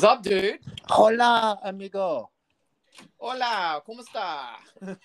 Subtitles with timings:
[0.00, 0.60] What's up, dude?
[0.88, 2.30] Hola, amigo.
[3.18, 4.56] Hola, ¿cómo está?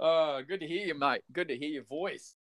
[0.00, 1.20] uh, good to hear you, mate.
[1.30, 2.34] Good to hear your voice.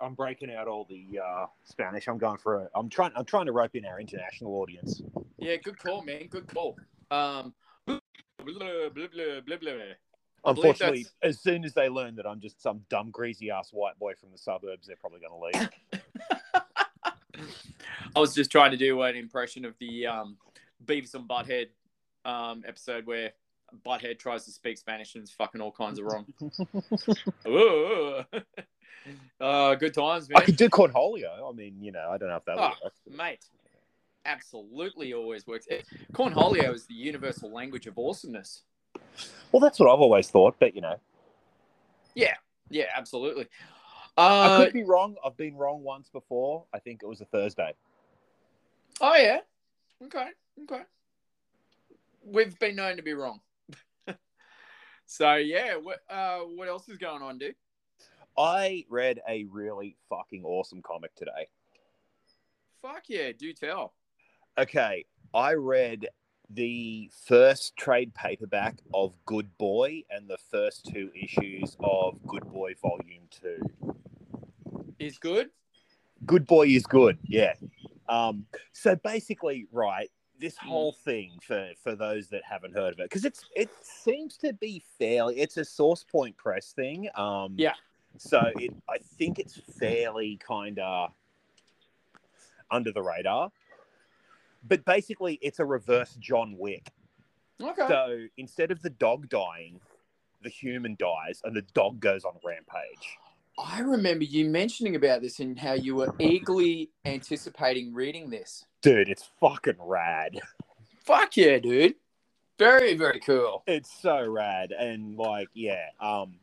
[0.00, 2.06] I'm breaking out all the uh, Spanish.
[2.06, 2.68] I'm going for a.
[2.76, 3.10] I'm trying.
[3.16, 5.02] I'm trying to rope in our international audience.
[5.36, 6.28] Yeah, good call, man.
[6.30, 6.76] Good call.
[7.10, 7.54] Um,
[7.88, 7.98] blah,
[8.44, 9.94] blah, blah, blah, blah, blah.
[10.44, 14.12] Unfortunately, as soon as they learn that I'm just some dumb, greasy ass white boy
[14.14, 15.70] from the suburbs, they're probably going to leave.
[18.16, 20.38] I was just trying to do an impression of the um,
[20.86, 21.66] Beavis and Butthead
[22.24, 23.32] um, episode where
[23.84, 26.26] Butthead tries to speak Spanish and it's fucking all kinds of wrong.
[27.46, 28.20] Ooh.
[29.38, 31.46] uh, good times, I could do Cornholio.
[31.46, 32.94] I mean, you know, I don't know if that Oh, would work.
[33.18, 33.44] mate.
[34.24, 35.66] Absolutely always works.
[35.70, 35.82] Eh,
[36.12, 38.62] Cornholio is the universal language of awesomeness.
[39.52, 40.96] Well, that's what I've always thought, but you know,
[42.14, 42.34] Yeah,
[42.70, 43.46] yeah, absolutely.
[44.16, 45.16] I Uh, could be wrong.
[45.24, 46.64] I've been wrong once before.
[46.72, 47.74] I think it was a Thursday.
[49.00, 49.38] Oh, yeah.
[50.04, 50.28] Okay,
[50.62, 50.82] okay.
[52.24, 53.40] We've been known to be wrong.
[55.06, 57.54] so, yeah, what, uh, what else is going on, dude?
[58.38, 61.48] I read a really fucking awesome comic today.
[62.82, 63.94] Fuck yeah, do tell.
[64.58, 66.06] Okay, I read
[66.50, 72.74] the first trade paperback of Good Boy and the first two issues of Good Boy
[72.80, 73.94] Volume 2.
[74.98, 75.50] Is good?
[76.24, 77.54] Good Boy is good, yeah.
[78.08, 83.04] Um, so basically, right, this whole thing for for those that haven't heard of it,
[83.04, 87.08] because it's it seems to be fairly, it's a Source Point Press thing.
[87.14, 87.74] Um, Yeah.
[88.18, 91.12] So it, I think it's fairly kind of
[92.70, 93.50] under the radar.
[94.66, 96.90] But basically, it's a reverse John Wick.
[97.62, 97.86] Okay.
[97.88, 99.80] So instead of the dog dying,
[100.42, 103.18] the human dies, and the dog goes on rampage.
[103.58, 108.66] I remember you mentioning about this and how you were eagerly anticipating reading this.
[108.82, 110.40] Dude, it's fucking rad.
[111.04, 111.94] Fuck yeah, dude.
[112.58, 113.62] Very, very cool.
[113.66, 116.36] It's so rad, and like, yeah, um,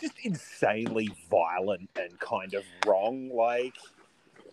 [0.00, 3.30] just insanely violent and kind of wrong.
[3.32, 3.74] Like,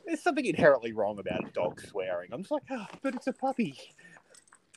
[0.06, 2.30] there's something inherently wrong about a dog swearing.
[2.32, 3.76] I'm just like, oh, but it's a puppy.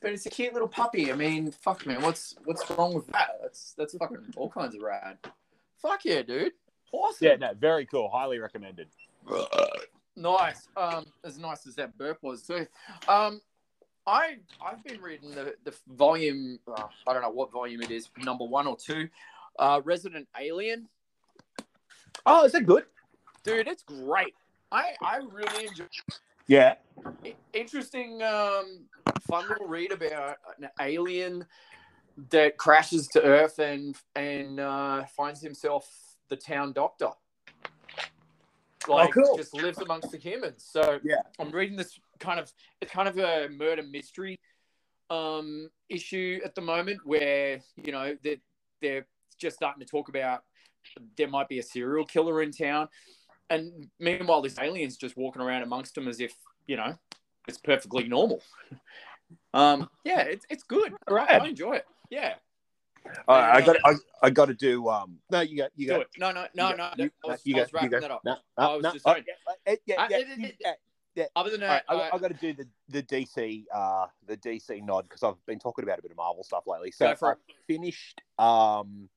[0.01, 1.13] But it's a cute little puppy.
[1.13, 3.39] I mean, fuck man, what's what's wrong with that?
[3.41, 5.19] That's that's fucking all kinds of rad.
[5.82, 6.53] Fuck yeah, dude.
[6.93, 7.26] Awesome.
[7.26, 8.09] Yeah, no, very cool.
[8.09, 8.88] Highly recommended.
[10.16, 10.69] Nice.
[10.76, 12.66] Um, as nice as that burp was too.
[13.09, 13.41] Um,
[14.06, 16.59] I I've been reading the the volume.
[16.69, 19.09] Uh, I don't know what volume it is, number one or two.
[19.59, 20.88] Uh, Resident Alien,
[22.26, 22.84] Oh, is that good?
[23.42, 24.34] dude, it's great.
[24.71, 25.84] I I really enjoy.
[26.47, 26.75] Yeah.
[27.53, 28.84] Interesting, um,
[29.28, 31.47] fun little read about an alien
[32.31, 35.89] that crashes to Earth and and uh, finds himself
[36.28, 37.11] the town doctor.
[38.89, 39.37] Like, cool.
[39.37, 40.67] just lives amongst the humans.
[40.69, 41.21] So Yeah.
[41.39, 44.39] I'm reading this kind of it's kind of a murder mystery
[45.11, 48.41] um, issue at the moment where you know that
[48.81, 49.06] they're
[49.39, 50.43] just starting to talk about
[51.17, 52.89] there might be a serial killer in town,
[53.51, 56.34] and meanwhile this alien's just walking around amongst them as if
[56.67, 56.97] you know
[57.47, 58.43] it's perfectly normal.
[59.55, 60.93] Um, yeah, it's it's good.
[61.09, 61.41] Rad.
[61.41, 61.87] I enjoy it.
[62.12, 62.34] Yeah,
[63.27, 63.77] All right, I got.
[63.87, 64.87] I, I got to do.
[64.91, 65.17] Um.
[65.31, 65.71] No, you got.
[65.75, 66.00] You do got.
[66.03, 66.09] it.
[66.19, 66.91] No, no, no, no.
[66.99, 68.21] you, I was, you I was wrapping that up.
[68.23, 68.93] No, I was no.
[68.93, 69.25] just saying-
[69.67, 70.72] yeah, yeah, yeah, it- it- yeah,
[71.15, 71.25] yeah.
[71.34, 74.09] Other than All right, that, I, uh, I got to do the, the DC uh
[74.27, 76.91] the DC nod because I've been talking about a bit of Marvel stuff lately.
[76.91, 79.09] So for I finished um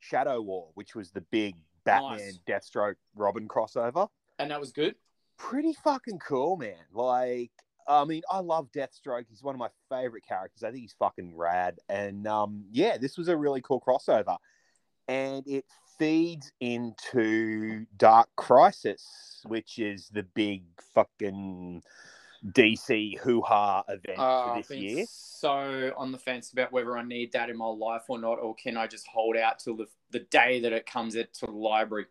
[0.00, 2.40] Shadow War, which was the big Batman Nice.
[2.48, 4.08] Deathstroke Robin crossover.
[4.40, 4.96] and that was good.
[5.38, 6.74] Pretty fucking cool, man.
[6.92, 7.52] Like,
[7.86, 9.26] I mean, I love Deathstroke.
[9.28, 10.62] He's one of my favorite characters.
[10.62, 11.78] I think he's fucking rad.
[11.88, 14.36] And um, yeah, this was a really cool crossover,
[15.08, 15.64] and it
[15.98, 20.64] feeds into Dark Crisis, which is the big
[20.94, 21.82] fucking
[22.48, 25.04] DC hoo ha event Uh, for I've this been year.
[25.08, 28.54] so on the fence about whether I need that in my life or not, or
[28.54, 32.06] can I just hold out till the, the day that it comes to the library?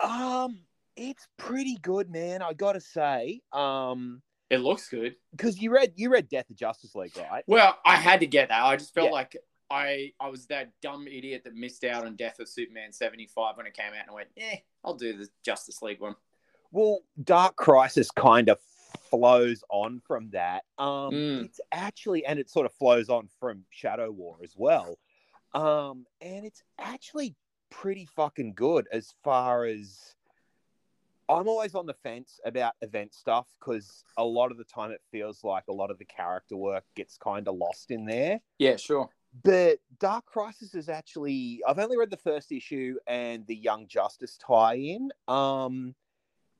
[0.00, 0.60] Um,
[0.96, 2.42] it's pretty good, man.
[2.42, 3.40] I gotta say.
[3.52, 5.14] Um, It looks good.
[5.30, 7.44] because you read you read Death of Justice League, right?
[7.46, 8.62] Well, I had to get that.
[8.62, 9.12] I just felt Yeah.
[9.12, 9.36] like
[9.70, 13.56] I I was that dumb idiot that missed out on Death of Superman seventy five
[13.56, 16.16] when it came out, and I went, eh, I'll do the Justice League one.
[16.72, 18.58] Well, Dark Crisis kind of
[19.08, 20.64] flows on from that.
[20.78, 21.44] Um, Mm.
[21.44, 24.98] It's actually, and it sort of flows on from Shadow War as well.
[25.54, 27.34] Um, and it's actually
[27.70, 30.14] pretty fucking good as far as
[31.30, 35.00] I'm always on the fence about event stuff because a lot of the time it
[35.10, 38.40] feels like a lot of the character work gets kind of lost in there.
[38.58, 39.08] Yeah, sure.
[39.44, 44.38] But Dark Crisis is actually I've only read the first issue and the Young Justice
[44.44, 45.10] tie-in.
[45.28, 45.94] Um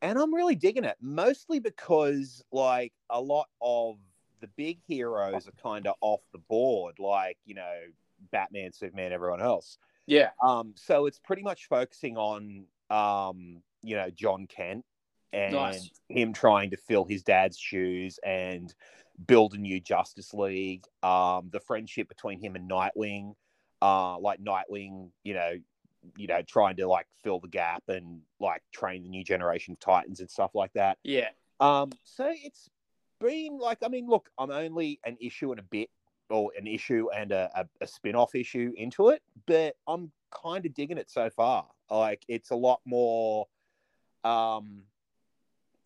[0.03, 3.99] and I'm really digging it, mostly because like a lot of
[4.41, 7.81] the big heroes are kind of off the board, like you know
[8.31, 9.79] Batman, Superman, everyone else.
[10.07, 10.31] Yeah.
[10.43, 14.85] Um, so it's pretty much focusing on um, you know, Jon Kent
[15.33, 15.91] and Nice.
[16.09, 18.75] him trying to fill his dad's shoes and
[19.27, 20.85] build a new Justice League.
[21.03, 23.35] Um, the friendship between him and Nightwing,
[23.81, 25.53] uh, like Nightwing, you know,
[26.17, 29.81] you know, trying to like fill the gap and like train the new generation of
[29.81, 30.99] Titans and stuff like that.
[31.05, 31.29] Yeah.
[31.61, 32.71] Um, so it's
[33.21, 35.91] been like, I mean, look, I'm only an issue and a bit,
[36.31, 40.65] or an issue and a, a, a spin off issue into it, but I'm kind
[40.65, 41.67] of digging it so far.
[41.91, 43.47] Like, it's a lot more
[44.25, 44.83] um,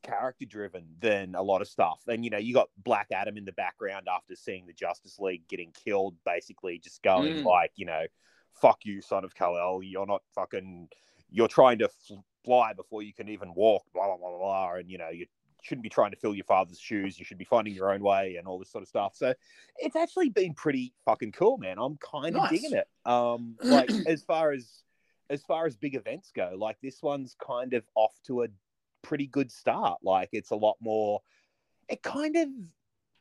[0.02, 2.02] character driven than a lot of stuff.
[2.08, 5.46] And, you know, you got Black Adam in the background after seeing the Justice League
[5.48, 7.44] getting killed, basically just going Mm.
[7.44, 8.04] like, you know,
[8.52, 9.82] fuck you, son of Kal-El.
[9.82, 10.88] You're not fucking,
[11.31, 14.75] you're trying to fl- fly before you can even walk, blah, blah, blah, blah.
[14.75, 15.26] And, you know, you
[15.62, 17.19] shouldn't be trying to fill your father's shoes.
[17.19, 19.16] You should be finding your own way and all this sort of stuff.
[19.16, 19.32] So
[19.78, 21.78] it's actually been pretty fucking cool, man.
[21.78, 22.50] I'm kind of Nice.
[22.50, 22.86] digging it.
[23.06, 24.82] Um, like as far as
[25.34, 28.48] as far as big events go, like this one's kind of off to a
[29.02, 29.98] pretty good start.
[30.02, 31.20] Like it's a lot more.
[31.88, 32.48] It kind of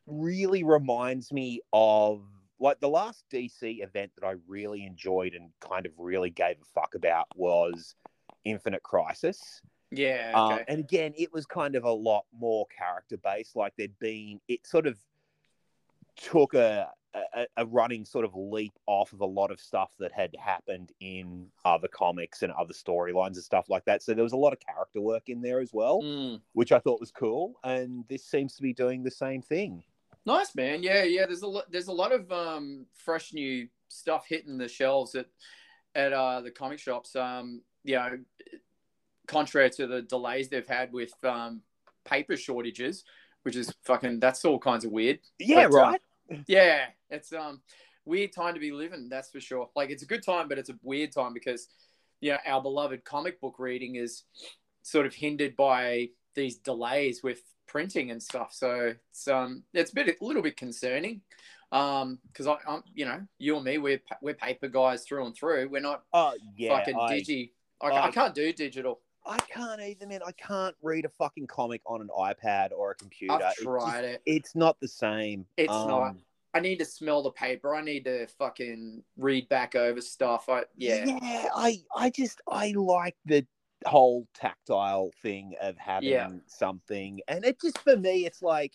[0.07, 2.23] really reminds me of
[2.59, 6.79] like the last DC event that I really enjoyed and kind of really gave a
[6.79, 7.95] fuck about was
[8.45, 9.61] Infinite Crisis.
[9.91, 10.31] Yeah.
[10.33, 13.55] Um, and again, it was kind of a lot more character based.
[13.55, 14.97] Like there'd been, it sort of
[16.15, 20.11] took a, a a running sort of leap off of a lot of stuff that
[20.11, 24.01] had happened in other comics and other storylines and stuff like that.
[24.01, 26.41] So there was a lot of character work in there as well, Mm.
[26.53, 27.59] which I thought was cool.
[27.63, 29.83] And this seems to be doing the same thing.
[30.25, 30.81] Nice man.
[30.81, 31.25] Yeah, yeah.
[31.25, 31.71] There's a lot.
[31.71, 35.27] There's a lot of um, fresh new stuff hitting the shelves at
[35.95, 37.15] at uh, the comic shops.
[37.15, 38.17] Um, you know,
[39.27, 41.61] contrary to the delays they've had with um,
[42.05, 43.03] paper shortages,
[43.43, 44.19] which is fucking.
[44.19, 45.19] That's all kinds of weird.
[45.39, 46.01] Yeah, But, uh, right.
[46.47, 47.61] Yeah, it's um
[48.05, 49.07] weird time to be living.
[49.09, 49.69] That's for sure.
[49.75, 51.67] Like it's a good time, but it's a weird time because
[52.21, 54.23] you know our beloved comic book reading is
[54.81, 58.53] sort of hindered by these delays with printing and stuff.
[58.53, 61.21] So it's um it's a bit a little bit concerning.
[61.71, 65.35] Um, because I, I'm, you know, you and me, we're we're paper guys through and
[65.35, 65.69] through.
[65.69, 66.77] We're not Oh, yeah.
[66.77, 67.49] fucking I, digi.
[67.81, 68.99] I, I- I can't do digital.
[69.25, 70.21] I can't either, man.
[70.25, 73.33] I can't read a fucking comic on an iPad or a computer.
[73.33, 74.21] I've It just- tried it.
[74.25, 75.45] it's not the same.
[75.57, 76.15] It's Um, not.
[76.55, 77.73] I need to smell the paper.
[77.73, 80.49] I need to fucking read back over stuff.
[80.49, 81.05] I yeah.
[81.05, 81.49] yeah.
[81.55, 83.47] I I just I like the
[83.85, 86.29] whole tactile thing of having Yeah.
[86.47, 88.73] something, and it just for me, it's like,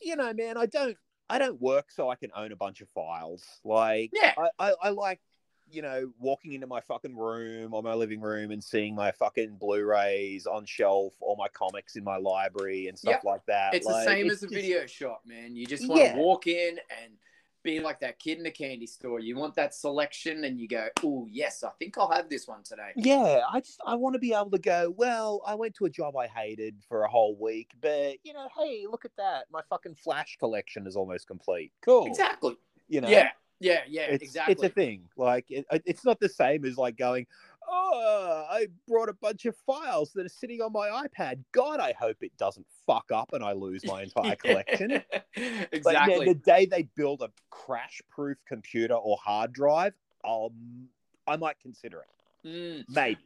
[0.00, 0.96] you know, man, I don't
[1.28, 3.44] I don't work so I can own a bunch of files.
[3.64, 4.32] Like, Yeah.
[4.38, 5.20] I I, I like.
[5.70, 9.56] You know, walking into my fucking room or my living room and seeing my fucking
[9.56, 13.24] Blu-rays on shelf, or my comics in my library and stuff Yep.
[13.24, 13.74] like that.
[13.74, 15.54] It's Like, the same it's as a just- video shop, man.
[15.56, 16.14] You just want Yeah.
[16.14, 17.18] to walk in and
[17.64, 19.20] be like that kid in the candy store.
[19.20, 22.62] You want that selection, and you go, "Oh yes, I think I'll have this one
[22.62, 24.88] today." Yeah, I just I want to be able to go.
[24.96, 28.48] Well, I went to a job I hated for a whole week, but you know,
[28.56, 29.46] hey, look at that!
[29.50, 31.72] My fucking Flash collection is almost complete.
[31.82, 32.06] Cool.
[32.06, 32.56] Exactly.
[32.88, 33.08] You know.
[33.08, 33.32] Yeah.
[33.60, 33.80] Yeah.
[33.88, 34.02] Yeah.
[34.02, 34.52] It's, exactly.
[34.52, 35.08] It's a thing.
[35.16, 37.26] Like it, it's not the same as like going.
[37.70, 41.44] Oh, I brought a bunch of files that are sitting on my iPad.
[41.52, 45.02] God, I hope it doesn't fuck up and I lose my entire collection.
[45.10, 46.26] But man, exactly.
[46.26, 49.92] the day they build a crash-proof computer or hard drive,
[50.26, 50.88] um,
[51.26, 52.48] I might consider it.
[52.48, 52.84] Mm.
[52.88, 53.18] Maybe.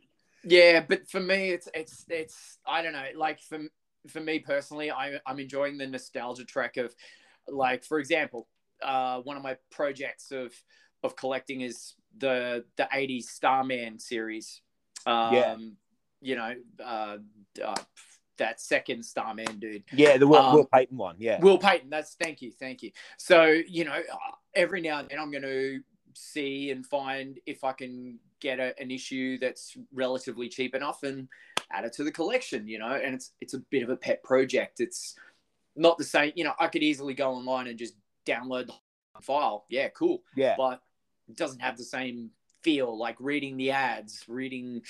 [0.45, 3.07] Yeah, but for me, it's it's it's I don't know.
[3.17, 3.61] Like for
[4.09, 6.95] for me personally, I I'm enjoying the nostalgia track of,
[7.47, 8.49] like for example,
[8.85, 10.53] uh, one of my projects of
[11.03, 14.63] of collecting is the the '80s Starman series.
[15.07, 15.57] Um, Yeah.
[16.25, 17.17] You know, uh,
[17.65, 17.75] uh,
[18.39, 19.83] that second Starman dude.
[19.93, 21.17] Yeah, the Will, Um, Will Payton one.
[21.19, 21.41] Yeah.
[21.41, 21.91] Will Payton.
[21.91, 22.93] That's thank you, thank you.
[23.19, 24.01] So you know,
[24.55, 25.81] every now and then I'm going to
[26.15, 31.29] see and find if I can get a, an issue that's relatively cheap enough and
[31.73, 32.69] add it to the collection.
[32.69, 34.81] You know, and it's it's a bit of a pet project.
[34.81, 35.17] It's
[35.75, 36.33] not the same.
[36.37, 37.95] You know, I could easily go online and just
[38.27, 39.67] download the file.
[39.69, 40.23] Yeah, cool.
[40.37, 40.55] Yeah.
[40.57, 40.83] But
[41.29, 42.31] it doesn't have the same
[42.63, 44.83] feel like reading the ads, reading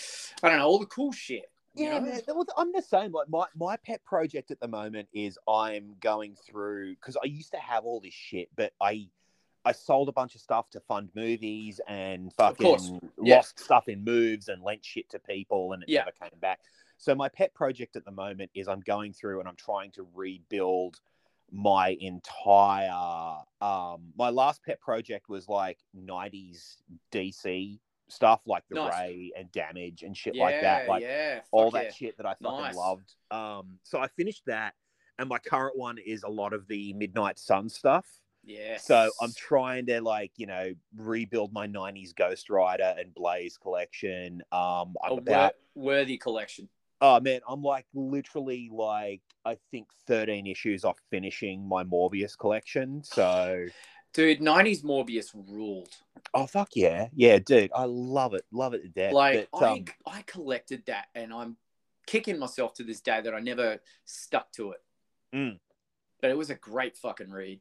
[0.42, 1.46] I don't know all the cool shit.
[1.74, 2.20] Yeah, man.
[2.56, 3.12] I'm the same.
[3.12, 7.52] Like my, my pet project at the moment is I'm going through because I used
[7.52, 9.08] to have all this shit, but I
[9.64, 13.36] I sold a bunch of stuff to fund movies and fucking Yeah.
[13.36, 16.00] lost stuff in moves and lent shit to people and it Yeah.
[16.00, 16.60] never came back.
[16.98, 20.06] So my pet project at the moment is I'm going through and I'm trying to
[20.14, 21.00] rebuild
[21.52, 26.76] my entire um my last pet project was like 90s
[27.12, 27.78] DC
[28.12, 28.92] stuff like the Nice.
[28.92, 30.88] Ray and Damage and shit yeah, like that.
[30.88, 31.90] Like yeah, all that yeah.
[31.92, 32.76] shit that I fucking Nice.
[32.76, 33.14] loved.
[33.30, 34.74] Um, so I finished that,
[35.18, 38.06] and my current one is a lot of the Midnight Sun stuff.
[38.44, 43.56] yeah So I'm trying to like you know rebuild my '90s Ghost Rider and Blaze
[43.56, 44.42] collection.
[44.52, 46.68] Um, I'm a about worthy collection.
[47.02, 53.02] Oh man, I'm like literally like I think 13 issues off finishing my Morbius collection.
[53.04, 53.66] So
[54.14, 55.88] Dude, 90s Morbius ruled.
[56.32, 59.12] oh fuck yeah, yeah, dude, I love it, love it to death.
[59.12, 61.56] Like But, I, um, I collected that, and I'm
[62.06, 64.80] kicking myself to this day that I never stuck to it.
[65.34, 65.58] Mm.
[66.20, 67.60] But it was a great fucking read.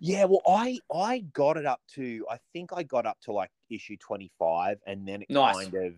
[0.00, 3.50] Yeah, well, I I got it up to I think I got up to like
[3.70, 5.54] issue twenty five, and then it Nice.
[5.54, 5.94] kind of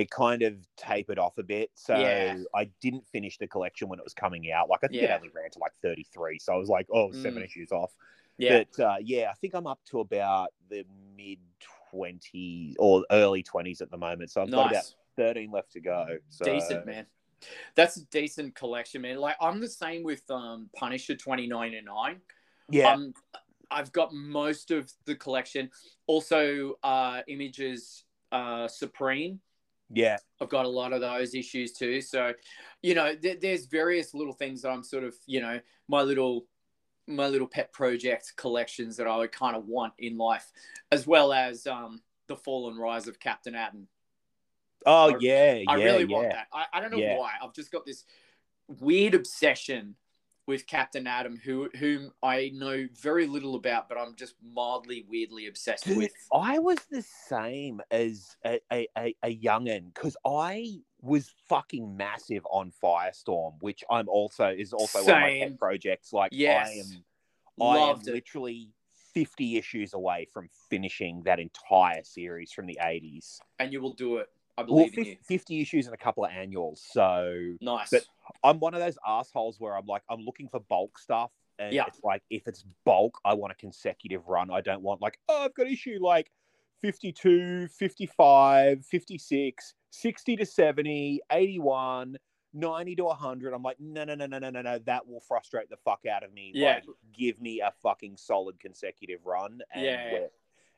[0.00, 1.70] it kind of tapered off a bit.
[1.74, 2.36] So Yeah.
[2.54, 4.68] I didn't finish the collection when it was coming out.
[4.68, 7.12] Like I think it only ran to like thirty three, so I was like, oh,
[7.12, 7.46] seven Mm.
[7.46, 7.92] issues off.
[8.38, 10.84] Yeah, But uh, yeah, I think I'm up to about the
[11.16, 11.38] mid
[11.90, 14.30] twenties or early twenties at the moment.
[14.30, 14.84] So I've got about
[15.16, 16.18] thirteen left to go.
[16.30, 17.06] So decent man.
[17.74, 19.18] That's a decent collection, man.
[19.18, 22.20] Like I'm the same with um Punisher 2099.
[22.70, 23.14] Yeah, Um,
[23.70, 25.70] I've got most of the collection.
[26.06, 29.40] Also, uh, Images uh, Supreme.
[29.92, 32.00] Yeah, I've got a lot of those issues too.
[32.00, 32.32] So,
[32.82, 36.46] you know, th- there's various little things that I'm sort of, you know, my little
[37.06, 40.48] my little pet project collections that I would kind of want in life,
[40.92, 43.88] as well as um, the Fall and Rise of Captain Atom.
[44.86, 46.16] oh I- yeah, I yeah, really yeah.
[46.16, 46.46] want that.
[46.52, 47.18] I, I don't know Yeah.
[47.18, 47.32] why.
[47.42, 48.04] I've just got this
[48.78, 49.96] weird obsession
[50.50, 55.46] with Captain Atom, who whom I know very little about, but I'm just mildly, weirdly
[55.46, 56.10] obsessed with.
[56.34, 62.44] I was the same as a, a, a, a youngin because I was fucking massive
[62.50, 65.48] on Firestorm, which I'm also is also one of my Same.
[65.50, 66.12] pet projects.
[66.12, 66.68] Like Yes.
[66.68, 67.04] I am,
[67.64, 68.06] I am it.
[68.06, 68.70] literally
[69.14, 73.38] 50 issues away from finishing that entire series from the 80s.
[73.60, 74.26] And you will do it.
[74.60, 75.04] I Well, believe you.
[75.04, 76.82] 50, 50 issues and a couple of annuals.
[76.92, 77.90] So Nice.
[77.90, 78.04] but-
[78.44, 81.32] I'm one of those assholes where I'm like, I'm looking for bulk stuff.
[81.58, 81.84] And Yeah.
[81.86, 84.50] it's like, if it's bulk, I want a consecutive run.
[84.50, 86.30] I don't want, like, oh, I've got issue like
[86.80, 92.16] 52, 55, 56, 60 to 70, 81,
[92.52, 93.52] 90 to 100.
[93.52, 94.78] I'm like, no, no, no, no, no, no, no.
[94.80, 96.52] That will frustrate the fuck out of me.
[96.54, 96.74] Yeah.
[96.76, 99.60] Like, give me a fucking solid consecutive run.
[99.72, 100.26] And, Yeah.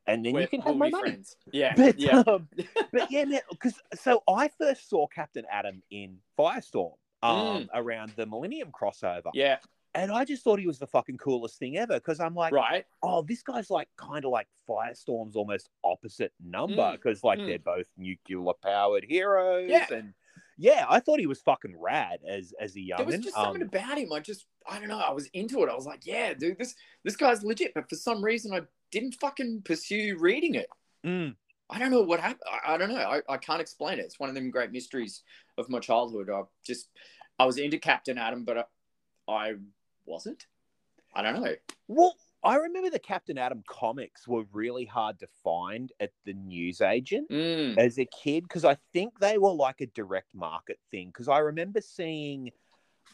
[0.06, 1.10] And then We're- you can we'll my be money.
[1.10, 1.36] friends.
[1.52, 1.74] Yeah.
[1.76, 2.22] But, yeah.
[2.26, 2.48] um,
[2.92, 8.26] but yeah, man, because so I first saw Captain Atom in Firestorm um, around the
[8.26, 9.58] Millennium crossover, yeah.
[9.94, 11.94] and I just thought he was the fucking coolest thing ever.
[11.94, 12.84] Because I'm like, Right.
[13.02, 17.46] oh, this guy's like kind of like Firestorm's almost opposite number Mm, because like mm.
[17.46, 19.86] they're both nuclear powered heroes, Yeah.
[19.92, 20.14] and
[20.58, 22.98] yeah, I thought he was fucking rad as as a young.
[22.98, 24.12] There was just something about him.
[24.12, 24.98] I just, I don't know.
[24.98, 25.70] I was into it.
[25.70, 27.72] I was like, yeah, dude, this this guy's legit.
[27.74, 28.60] But for some reason, I
[28.92, 30.68] didn't fucking pursue reading it.
[31.04, 31.34] Mm.
[31.68, 32.42] I don't know what happened.
[32.46, 32.96] I, I don't know.
[32.96, 34.02] I, I can't explain it.
[34.02, 35.22] It's one of them great mysteries
[35.58, 36.30] of my childhood.
[36.30, 36.88] I just,
[37.38, 39.52] I was into Captain Atom, but I, I
[40.04, 40.46] wasn't.
[41.14, 41.54] I don't know.
[41.88, 47.30] Well, I remember the Captain Atom comics were really hard to find at the newsagent.
[47.30, 51.08] Mm, as a kid because I think they were like a direct market thing.
[51.08, 52.50] Because I remember seeing,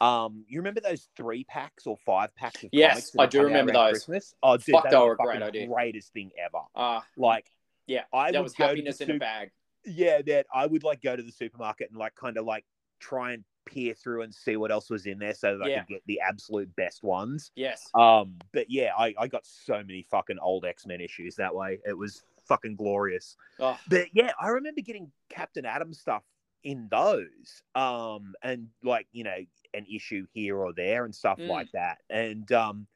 [0.00, 3.90] um, you remember those three packs or five packs of Yes, I do remember those.
[4.04, 4.34] Christmas?
[4.42, 5.66] Oh, dude, Fuck, that they was were the great idea.
[5.66, 6.62] greatest thing ever.
[6.74, 7.50] uh, Like,
[7.86, 9.50] yeah, I that was happiness in a bag.
[9.84, 12.64] yeah, that I would like go to the supermarket and like kind of like
[13.00, 15.88] try and peer through and see what else was in there so that I could
[15.88, 17.50] get the absolute best ones.
[17.54, 17.88] Yes.
[17.94, 21.78] Um, but yeah, I, I got so many fucking old X Men issues that way.
[21.86, 23.36] It was fucking glorious.
[23.60, 26.22] Oh, But yeah, I remember getting Captain Atom stuff
[26.64, 27.62] in those.
[27.74, 29.36] Um, and like, you know,
[29.74, 31.48] an issue here or there and stuff Mm.
[31.48, 31.98] like that.
[32.10, 32.86] And um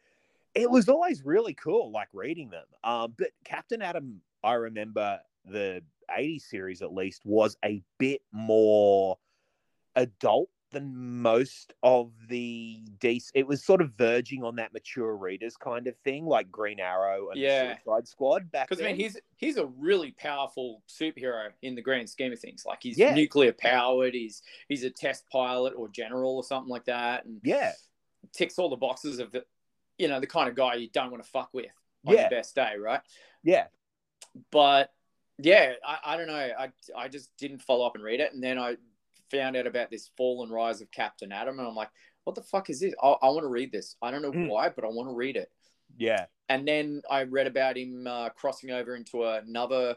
[0.54, 2.66] it was always really cool, like reading them.
[2.84, 9.18] Um, but Captain Atom, I remember the 80s series at least was a bit more
[9.96, 13.30] adult than most of the DC.
[13.34, 17.30] It was sort of verging on that mature readers kind of thing, like Green Arrow
[17.30, 17.76] and Yeah.
[17.76, 22.10] Suicide Squad back because I mean, he's he's a really powerful superhero in the grand
[22.10, 22.64] scheme of things.
[22.66, 23.14] Like he's Yeah.
[23.14, 24.14] nuclear powered.
[24.14, 27.72] He's he's a test pilot or general or something like that, and yeah,
[28.32, 29.44] ticks all the boxes of the,
[29.98, 31.66] you know, the kind of guy you don't want to fuck with
[32.06, 32.22] on Yeah.
[32.22, 33.00] your best day, right?
[33.44, 33.66] yeah.
[34.50, 34.92] But
[35.38, 36.34] yeah, I, I don't know.
[36.58, 38.76] I I just didn't follow up and read it, and then I
[39.32, 41.90] found out about this fall and rise of Captain Atom, and I'm like,
[42.24, 42.94] what the fuck is this?
[43.02, 43.96] I, I want to read this.
[44.02, 44.48] I don't know Mm.
[44.48, 45.50] why, but I want to read it.
[45.96, 46.26] Yeah.
[46.48, 49.96] And then I read about him uh, crossing over into another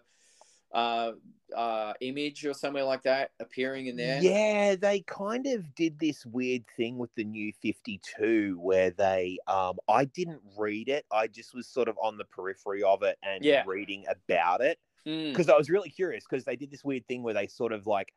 [0.74, 1.12] uh,
[1.56, 4.20] uh, image or somewhere like that, appearing in there.
[4.22, 9.76] Yeah, they kind of did this weird thing with the new 52 where they um
[9.88, 11.06] I didn't read it.
[11.12, 13.64] I just was sort of on the periphery of it and Yeah.
[13.66, 14.80] reading about it.
[15.08, 15.30] Mm.
[15.32, 17.86] because I was really curious because they did this weird thing where they sort of
[17.86, 18.12] like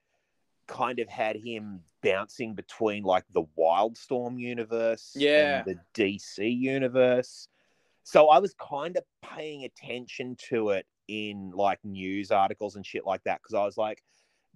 [0.69, 5.65] kind of had him bouncing between like the Wildstorm universe Yeah.
[5.65, 7.49] and the DC universe.
[8.05, 13.05] So I was kind of paying attention to it in like news articles and shit
[13.05, 14.03] like that because I was like,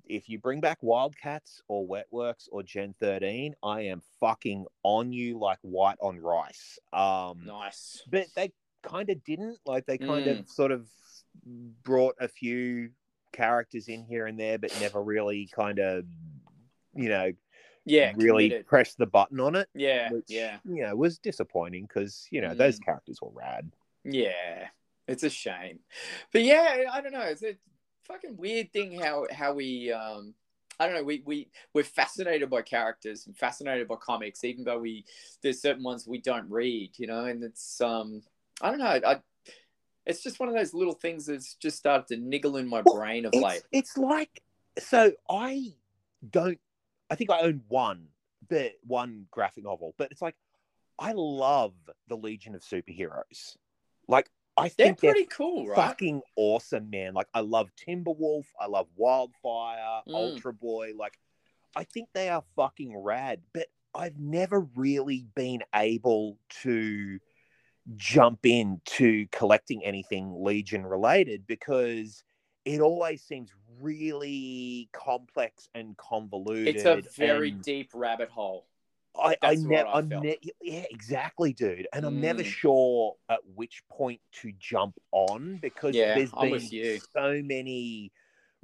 [0.04, 5.38] if you bring back Wildcats or Wetworks or Gen 13, I am fucking on you
[5.38, 6.78] like white on rice.
[6.92, 8.02] Um, Nice.
[8.10, 8.52] but they
[8.82, 10.40] kind of didn't like they kind Mm.
[10.40, 10.88] of sort of
[11.82, 12.90] brought a few
[13.32, 16.04] characters in here and there but never really kind of
[16.94, 17.32] you know
[17.84, 18.12] Yeah.
[18.16, 18.66] really committed.
[18.66, 20.10] pressed the button on it Yeah.
[20.10, 20.58] which Yeah.
[20.64, 22.84] you know was disappointing because you know those Mm.
[22.84, 23.70] characters were rad
[24.04, 24.68] Yeah.
[25.08, 25.80] It's a shame.
[26.32, 27.22] But yeah, I don't know.
[27.22, 27.56] It's a
[28.04, 30.34] fucking weird thing how how we um
[30.80, 34.78] I don't know, we, we we're fascinated by characters and fascinated by comics, even though
[34.78, 35.04] we
[35.42, 38.22] there's certain ones we don't read, you know, and it's um
[38.60, 39.20] I don't know, I
[40.06, 42.96] it's just one of those little things that's just started to niggle in my Well,
[42.96, 43.62] brain of it's, late.
[43.72, 44.42] it's like
[44.78, 45.72] so i
[46.28, 46.58] don't
[47.10, 48.08] i think i own one
[48.48, 50.34] but one graphic novel but it's like
[50.98, 51.74] i love
[52.08, 53.56] the legion of superheroes
[54.08, 55.76] like i They're think they're pretty cool, right?
[55.76, 57.14] fucking awesome, man.
[57.14, 60.14] Like I love Timberwolf, I love Wildfire, Mm.
[60.14, 60.92] Ultra Boy.
[60.94, 61.18] Like
[61.74, 67.18] I think they are fucking rad, but I've never really been able to
[67.96, 72.22] jump into collecting anything Legion related because
[72.64, 76.76] it always seems really complex and convoluted.
[76.76, 78.66] It's a very deep rabbit hole.
[79.14, 81.86] I, I That's never, I I'm ne- yeah, exactly, dude.
[81.92, 82.46] And I'm never Mm.
[82.46, 86.60] sure at which point to jump on because Yeah, there's I'm been
[87.12, 88.10] so many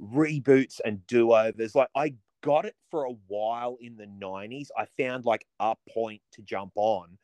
[0.01, 1.75] reboots and do overs.
[1.75, 4.69] Like, I got it for a while in the 90s.
[4.77, 7.17] I found like a point to jump on.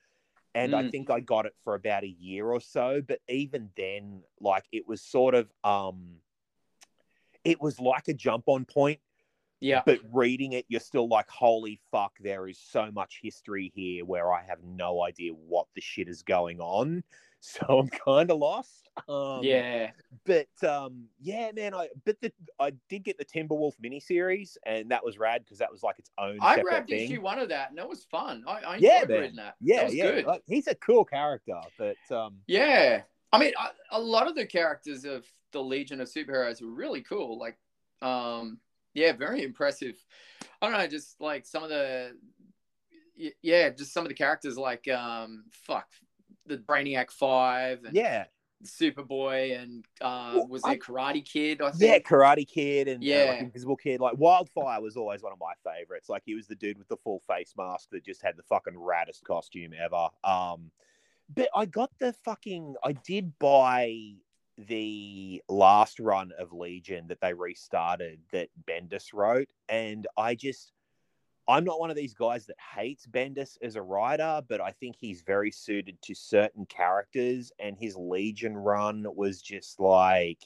[0.55, 0.91] And I Mm.
[0.91, 3.01] think I got it for about a year or so.
[3.01, 6.21] But even then, like, it was sort of, um,
[7.43, 8.99] it was like a jump on point
[9.59, 9.83] Yeah.
[9.85, 14.31] but reading it, you're still like, holy fuck, there is so much history here where
[14.33, 17.03] I have no idea what the shit is going on.
[17.47, 18.89] So I'm kind of lost.
[19.07, 19.91] Um, yeah.
[20.25, 25.05] But um, yeah, man, I but the I did get the Timberwolf miniseries, and that
[25.05, 27.11] was rad because that was like its own I grabbed thing.
[27.11, 28.43] issue one of that and it was fun.
[28.47, 29.21] I, I Yeah, enjoyed man.
[29.21, 29.55] reading that.
[29.61, 33.01] yeah, that yeah, like, he's a cool character, but um, Yeah.
[33.31, 37.01] I mean, I, a lot of the characters of the Legion of Superheroes were really
[37.01, 37.37] cool.
[37.37, 37.57] Like,
[38.01, 38.59] um,
[38.93, 39.95] yeah, very impressive.
[40.61, 42.17] I don't know, just like some of the,
[43.41, 45.87] yeah, just some of the characters, like, um, fuck,
[46.45, 48.25] the Brainiac Five and yeah,
[48.63, 51.61] Superboy and uh, Well, was I- there Karate Kid?
[51.61, 51.81] I think.
[51.81, 51.99] yeah.
[51.99, 53.33] Karate Kid and uh, like Yeah.
[53.39, 56.09] Invisible Kid, like Wildfire was always one of my favorites.
[56.09, 58.73] Like he was the dude with the full face mask that just had the fucking
[58.73, 60.09] raddest costume ever.
[60.23, 60.71] Um,
[61.33, 64.13] but I got the fucking, I did buy
[64.57, 70.71] the last run of Legion that they restarted that Bendis wrote, and I just.
[71.47, 74.95] I'm not one of these guys that hates Bendis as a writer, but I think
[74.99, 80.39] he's very suited to certain characters, and his Legion run was just like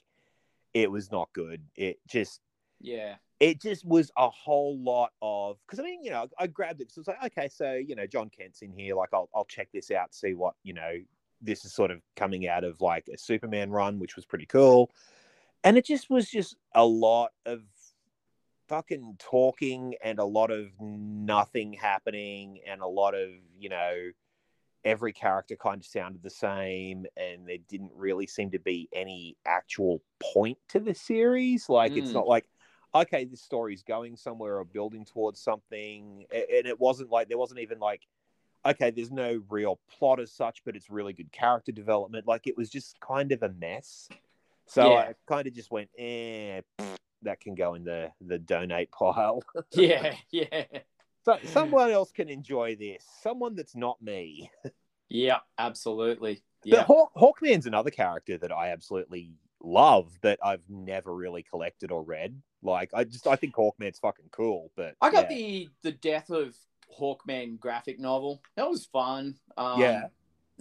[0.73, 1.61] it was not good.
[1.75, 2.41] It just
[2.79, 3.15] Yeah.
[3.39, 6.89] it just was a whole lot of because I mean, you know, I grabbed it
[6.89, 9.69] because it's like, okay, so you know, Jon Kent's in here, like I'll I'll check
[9.73, 10.95] this out, see what you know,
[11.41, 14.91] this is sort of coming out of like a Superman run, which was pretty cool.
[15.63, 17.63] And it just was just a lot of
[18.69, 24.11] fucking talking and a lot of nothing happening and a lot of, you know,
[24.85, 29.35] every character kind of sounded the same and there didn't really seem to be any
[29.45, 31.67] actual point to the series.
[31.67, 32.13] Like it's Mm.
[32.13, 32.45] not like
[32.95, 36.25] okay, this story's going somewhere or building towards something.
[36.31, 38.07] And it wasn't like there wasn't even like
[38.65, 42.27] okay, there's no real plot as such, but it's really good character development.
[42.27, 44.09] Like it was just kind of a mess.
[44.67, 44.99] So Yeah.
[44.99, 49.41] I kind of just went, eh, pfft, that can go in the the donate pile.
[49.73, 50.15] Yeah.
[50.31, 50.63] Yeah.
[51.25, 53.05] so someone else can enjoy this.
[53.21, 54.51] Someone that's not me.
[55.09, 55.39] Yeah.
[55.57, 56.41] Absolutely.
[56.63, 56.83] But Yeah.
[56.83, 62.41] Hawk, Hawkman's another character that I absolutely love, that I've never really collected or read.
[62.61, 65.37] Like I just I think Hawkman's fucking cool, but I got yeah.
[65.37, 66.55] the the death of
[66.99, 68.41] Hawkman graphic novel.
[68.55, 69.35] That was fun.
[69.57, 70.07] Um, Yeah.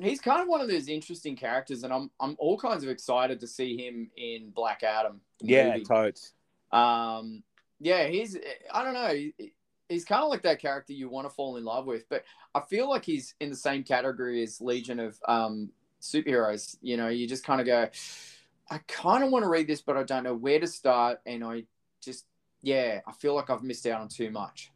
[0.01, 3.41] he's kind of one of those interesting characters, and I'm I'm all kinds of excited
[3.41, 5.21] to see him in Black Adam.
[5.41, 5.85] yeah, movie.
[5.85, 6.35] totes.
[6.73, 7.43] Um,
[7.81, 8.37] yeah, he's
[8.73, 9.49] I don't know.
[9.89, 12.61] He's kind of like that character you want to fall in love with, but I
[12.61, 16.77] feel like he's in the same category as Legion of um, superheroes.
[16.83, 17.89] You know, you just kind of go,
[18.71, 21.43] I kind of want to read this, but I don't know where to start, and
[21.43, 21.65] I
[22.03, 22.27] just
[22.63, 24.73] yeah, I feel like I've missed out on too much.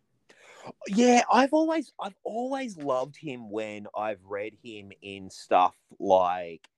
[0.88, 6.68] Yeah, I've always I've always loved him when I've read him in stuff like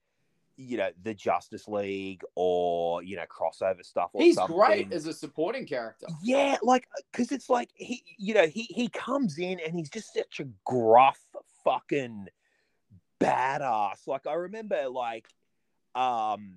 [0.57, 4.11] you know, the Justice League or you know crossover stuff.
[4.13, 4.57] Or He's something.
[4.57, 6.07] great as a supporting character.
[6.23, 10.15] Yeah, like because it's like he, you know, he he comes in and he's just
[10.15, 11.19] such a gruff
[11.65, 12.29] fucking
[13.21, 14.07] badass.
[14.07, 15.27] Like I remember, like,
[15.95, 16.55] um,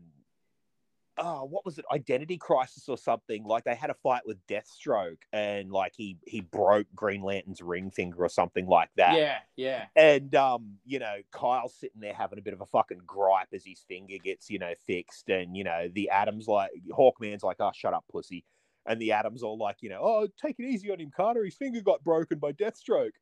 [1.18, 1.86] oh, what was it?
[1.92, 3.44] Identity Crisis or something.
[3.44, 7.92] Like they had a fight with Deathstroke, and like he he broke Green Lantern's ring
[7.92, 9.16] finger or something like that.
[9.16, 9.86] Yeah, yeah.
[9.96, 13.64] And um, you know, Kyle's sitting there having a bit of a fucking gripe as
[13.66, 17.72] his finger gets, you know, fixed, and you know, the Atom's like Hawkman's like, "Oh,
[17.74, 18.46] shut up, pussy,"
[18.86, 21.44] and the Atom's all like, you know, "Oh, take it easy on him, Carter.
[21.44, 23.14] His finger got broken by Deathstroke,"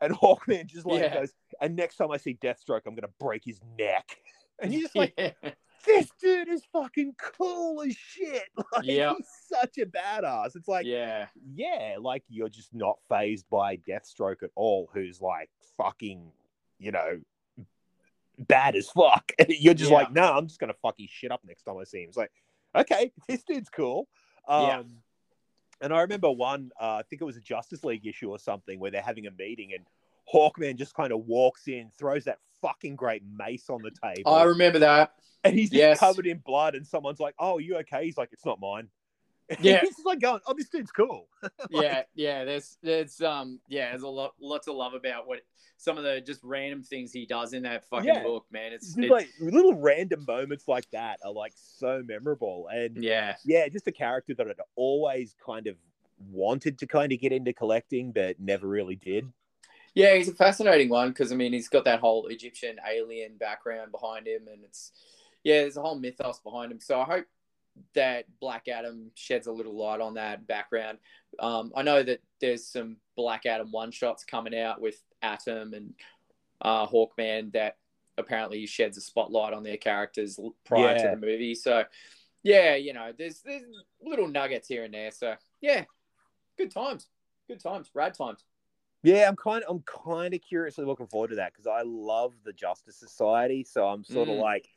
[0.00, 1.14] and Hawkman just like Yeah.
[1.14, 4.18] goes, "And next time I see Deathstroke, I'm gonna break his neck."
[4.60, 5.30] And you're just like, yeah.
[5.84, 9.14] "This dude is fucking cool as shit." Like, Yeah.
[9.16, 10.56] he's such a badass.
[10.56, 11.26] It's like, yeah.
[11.54, 16.30] yeah, like you're just not phased by Deathstroke at all, who's like fucking,
[16.78, 17.20] you know,
[18.38, 19.32] bad as fuck.
[19.48, 19.96] you're just Yeah.
[19.98, 22.08] like, no, I'm just gonna fuck his shit up next time I see him.
[22.08, 22.32] It's like,
[22.74, 24.08] okay, this dude's cool.
[24.46, 24.82] Um, Yeah.
[25.80, 28.80] And I remember one, uh, I think it was a Justice League issue or something,
[28.80, 29.86] where they're having a meeting and
[30.32, 34.42] Hawkman just kind of walks in, throws that fucking great mace on the table, I
[34.44, 35.14] remember that.
[35.44, 35.98] and he's just Yes.
[36.00, 36.74] covered in blood.
[36.74, 38.88] And someone's like, "Oh, you okay?" He's like, "It's not mine."
[39.60, 39.80] Yeah.
[39.80, 41.28] he's just like going, "Oh, this dude's cool."
[41.70, 42.44] yeah, yeah.
[42.44, 43.90] There's, there's, um, yeah.
[43.90, 45.40] There's a lot, lots of love about what
[45.78, 48.22] some of the just random things he does in that fucking Yeah.
[48.24, 48.72] book, man.
[48.72, 53.68] It's, it's like little random moments like that are like so memorable and yeah, yeah
[53.68, 55.76] just a character that i'd always kind of
[56.30, 59.24] wanted to kind of get into collecting but never really did
[59.94, 60.14] yeah.
[60.14, 64.26] He's a fascinating one because I mean, he's got that whole Egyptian alien background behind
[64.26, 64.92] him, and it's
[65.44, 66.80] yeah, there's a whole mythos behind him.
[66.80, 67.26] So I hope
[67.94, 70.98] that Black Adam sheds a little light on that background.
[71.38, 75.94] Um, I know that there's some Black Adam one shots coming out with Atom and
[76.60, 77.76] uh, Hawkman that
[78.16, 81.02] apparently sheds a spotlight on their characters prior Yeah.
[81.04, 81.54] to the movie.
[81.54, 81.84] So
[82.42, 83.62] yeah, you know, there's there's
[84.02, 85.12] little nuggets here and there.
[85.12, 85.84] So yeah,
[86.56, 87.06] good times,
[87.46, 88.44] good times, rad times.
[89.02, 92.34] Yeah i'm kind of i'm kind of curiously looking forward to that because i love
[92.44, 94.40] the justice society so i'm sort of Mm.
[94.40, 94.68] like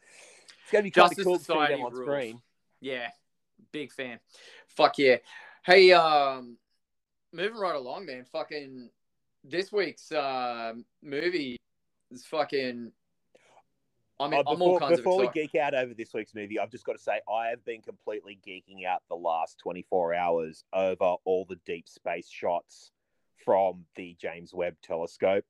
[0.64, 2.06] it's gonna be kind Justice cool to Society them on rules.
[2.06, 2.42] screen
[2.80, 3.10] Yeah,
[3.72, 4.20] big fan.
[4.68, 5.18] Fuck yeah.
[5.66, 6.58] Hey, um,
[7.32, 8.26] moving right along, man.
[8.32, 8.90] Fucking
[9.44, 11.58] this week's uh, movie
[12.12, 12.92] is fucking.
[14.20, 16.34] I mean, Uh, I'm all before kinds before of we geek out over this week's
[16.36, 20.14] movie, I've just got to say I have been completely geeking out the last 24
[20.14, 22.92] hours over all the deep space shots
[23.44, 25.46] from the James Webb Telescope.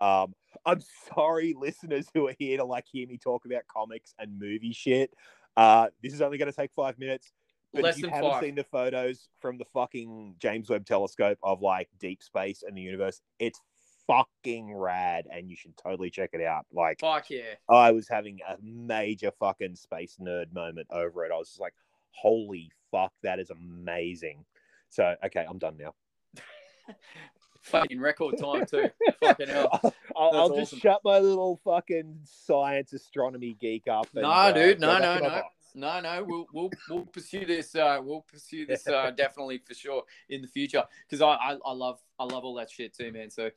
[0.00, 0.34] Um,
[0.66, 0.82] I'm
[1.14, 5.12] sorry, listeners who are here to like hear me talk about comics and movie shit.
[5.56, 7.32] Uh, this is only going to take five minutes.
[7.72, 8.42] But Less if you haven't five.
[8.42, 12.80] seen the photos from the fucking James Webb Telescope of like deep space and the
[12.80, 13.60] universe, it's
[14.06, 16.66] fucking rad, and you should totally check it out.
[16.72, 17.54] Like, Fuck yeah.
[17.68, 21.32] I was having a major fucking space nerd moment over it.
[21.32, 21.74] I was just like,
[22.10, 24.44] holy fuck, that is amazing.
[24.88, 25.94] So, okay, I'm done now.
[27.62, 28.90] Fucking record time too.
[29.20, 29.68] Fucking hell.
[29.82, 34.06] I'll, I'll, I'll just shut my little fucking science astronomy geek up.
[34.14, 35.42] And, No, uh, dude, no, no, no.
[35.74, 37.74] No, no, we'll we'll we'll pursue this.
[37.74, 41.72] Uh, we'll pursue this uh, definitely for sure in the future because I, I I
[41.72, 43.30] love I love all that shit too, man.
[43.30, 43.50] So,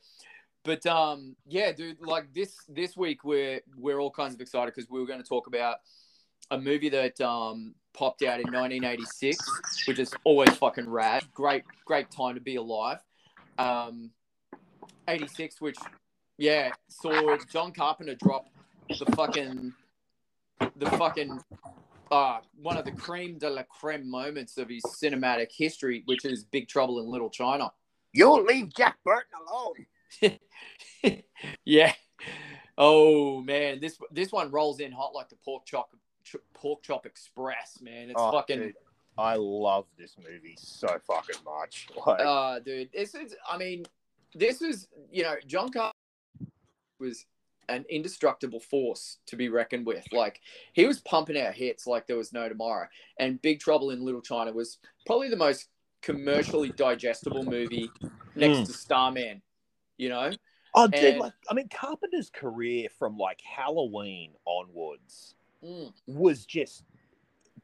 [0.64, 4.90] but um, yeah, dude, like this this week we're we're all kinds of excited because
[4.90, 5.76] we were going to talk about
[6.50, 9.38] a movie that um popped out in 1986,
[9.86, 11.24] which is always fucking rad.
[11.34, 12.98] Great great time to be alive.
[13.58, 14.10] Um,
[15.08, 15.76] 86, which
[16.36, 18.46] yeah saw John Carpenter drop
[18.88, 19.72] the fucking
[20.76, 21.40] the fucking
[22.10, 26.44] uh, one of the creme de la creme moments of his cinematic history, which is
[26.44, 27.70] Big Trouble in Little China.
[28.12, 29.26] You'll leave Jack Burton
[30.22, 30.36] alone.
[31.64, 31.92] yeah.
[32.76, 35.90] Oh man, this this one rolls in hot like the pork chop
[36.24, 38.10] ch- pork chop express, man.
[38.10, 38.74] It's Oh, fucking dude,
[39.18, 41.88] I love this movie so fucking much.
[42.06, 42.90] Like, uh dude.
[42.92, 43.84] This is I mean,
[44.34, 45.92] this is you know, John Carpenter
[47.00, 47.26] was
[47.68, 50.06] an indestructible force to be reckoned with.
[50.12, 50.40] Like
[50.72, 52.86] he was pumping out hits like there was no tomorrow.
[53.18, 55.68] And Big Trouble in Little China was probably the most
[56.00, 57.90] commercially digestible movie
[58.36, 58.66] next Mm.
[58.66, 59.42] to Starman.
[59.98, 60.30] You know?
[60.74, 65.92] oh, dude, like, I mean, Carpenter's career from like Halloween onwards Mm.
[66.06, 66.84] was just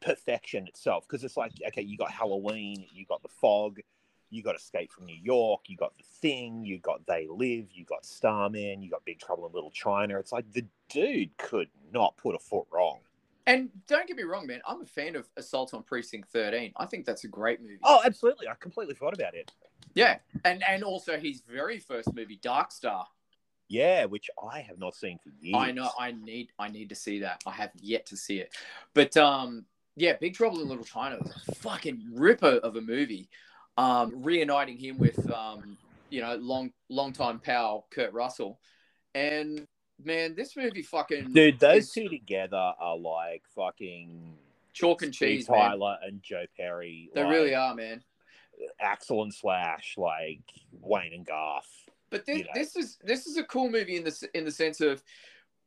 [0.01, 3.79] perfection itself because it's like okay you got halloween you got the fog
[4.31, 7.85] you got escape from new york you got the thing you got they live you
[7.85, 12.17] got starman you got big trouble in little china it's like the dude could not
[12.17, 12.99] put a foot wrong
[13.47, 14.63] And don't get me wrong, man.
[14.67, 16.73] I'm a fan of Assault on Precinct 13.
[16.79, 17.79] I think that's a great movie.
[17.85, 19.53] oh absolutely i completely forgot about it
[19.95, 23.07] Yeah, and and also his very first movie, Dark Star.
[23.69, 25.57] Yeah, which I have not seen for years.
[25.57, 25.91] I know.
[25.99, 26.49] I need.
[26.59, 27.43] I need to see that.
[27.47, 28.51] I have yet to see it.
[28.95, 33.29] But um, yeah, Big Trouble in Little China was a fucking ripper of a movie.
[33.77, 35.77] Um, reuniting him with um,
[36.11, 38.61] you know, long long time pal Kurt Russell,
[39.15, 39.67] and
[40.03, 44.37] man, this movie fucking Dude, those is two together are like fucking
[44.73, 45.71] chalk and Steve cheese, man.
[45.71, 47.11] Tyler and Joe Perry.
[47.15, 48.03] They like, really are, man.
[48.81, 50.43] Axl and Slash, like
[50.81, 51.67] Wayne and Garth.
[52.11, 52.51] But this you know.
[52.55, 55.03] this is this is a cool movie in the in the sense of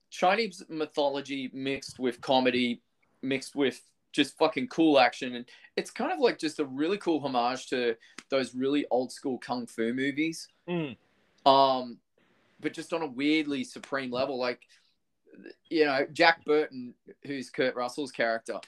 [0.09, 2.81] Chinese mythology mixed with comedy,
[3.21, 3.81] mixed with
[4.17, 5.45] just fucking cool action, and
[5.77, 7.95] it's kind of like just a really cool homage to
[8.29, 10.47] those really old school kung fu movies.
[10.67, 10.97] Mm.
[11.45, 11.99] Um,
[12.59, 14.61] but just on a weirdly supreme level, like
[15.69, 18.59] you know Jack Burton, who's Kurt Russell's character.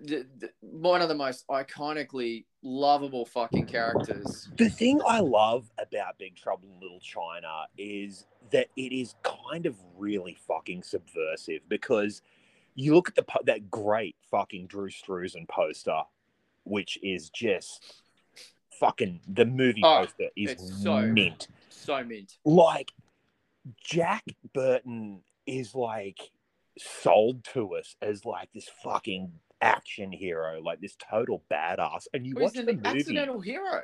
[0.00, 4.48] The, the, one of the most iconically lovable fucking characters.
[4.56, 9.66] The thing I love about Big Trouble in Little China is that it is kind
[9.66, 12.22] of really fucking subversive because
[12.80, 16.02] you look at the that great fucking Drew Struzan poster,
[16.64, 18.02] which is just
[18.78, 21.48] fucking the movie Oh, poster is so- mint.
[21.70, 22.38] So mint.
[22.44, 22.92] Like
[23.82, 26.20] Jack Burton is like
[26.78, 32.34] sold to us as like this fucking action hero, like this total badass, and you
[32.36, 33.82] watch the an movie accidental hero.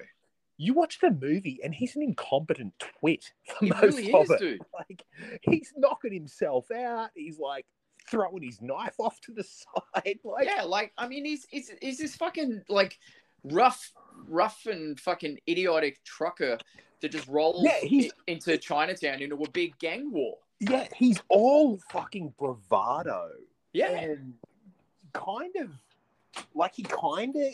[0.56, 4.30] you watch the movie and he's an incompetent twit for He most really of is,
[4.30, 4.38] it.
[4.38, 4.60] dude.
[4.72, 5.02] Like
[5.42, 7.10] he's knocking himself out.
[7.16, 7.66] He's like
[8.10, 10.18] throwing his knife off to the side.
[10.24, 12.98] Like yeah, like I mean, he's he's he's this fucking like
[13.44, 13.92] rough,
[14.28, 16.58] rough and fucking idiotic trucker
[17.00, 20.38] that just rolls Yeah, he's- into Chinatown into a big gang war.
[20.60, 23.30] yeah, he's all fucking bravado
[23.72, 24.34] Yeah, and
[25.12, 25.70] kind of
[26.54, 27.52] like he kind of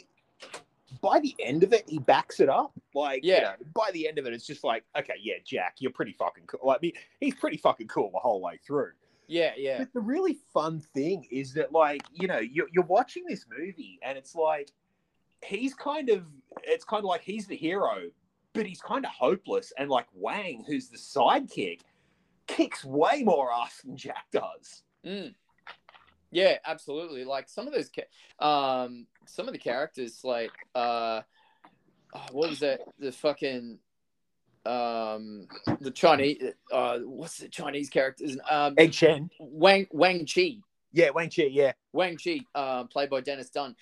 [1.00, 2.72] by the end of it he backs it up.
[2.94, 3.40] Like you Yeah.
[3.40, 6.44] know, by the end of it it's just like okay, yeah, Jack, you're pretty fucking
[6.46, 6.70] cool.
[6.70, 8.92] I mean, he's pretty fucking cool the whole way through.
[9.30, 13.22] Yeah, yeah, But the really fun thing is that, like, you know, you're, you're watching
[13.28, 14.72] this movie and it's like,
[15.44, 16.24] he's kind of,
[16.64, 18.10] it's kind of like he's the hero,
[18.54, 19.72] but he's kind of hopeless.
[19.78, 21.78] And like Wang, who's the sidekick,
[22.48, 24.82] kicks way more ass than Jack does.
[25.06, 25.32] Mm.
[26.32, 27.24] Yeah, absolutely.
[27.24, 27.88] Like some of those,
[28.40, 31.20] um, some of the characters, like, uh,
[32.14, 32.80] oh, what was that?
[32.98, 33.78] The fucking,
[34.66, 35.46] um,
[35.80, 36.42] the Chinese,
[36.72, 38.36] uh, what's the Chinese characters?
[38.48, 39.30] Um, Egg Shen.
[39.38, 40.56] Wang Wang Chi.
[40.92, 41.72] Yeah, Wang Chi, yeah.
[41.92, 43.76] Wang Chi, uh, played by Dennis Dun.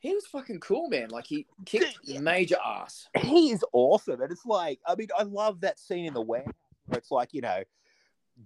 [0.00, 1.08] He was fucking cool, man.
[1.10, 2.20] Like he kicked Yeah.
[2.20, 3.08] major ass.
[3.18, 4.20] He is awesome.
[4.20, 6.52] And it's like, I mean, I love that scene in the warehouse
[6.86, 7.62] where it's like, you know,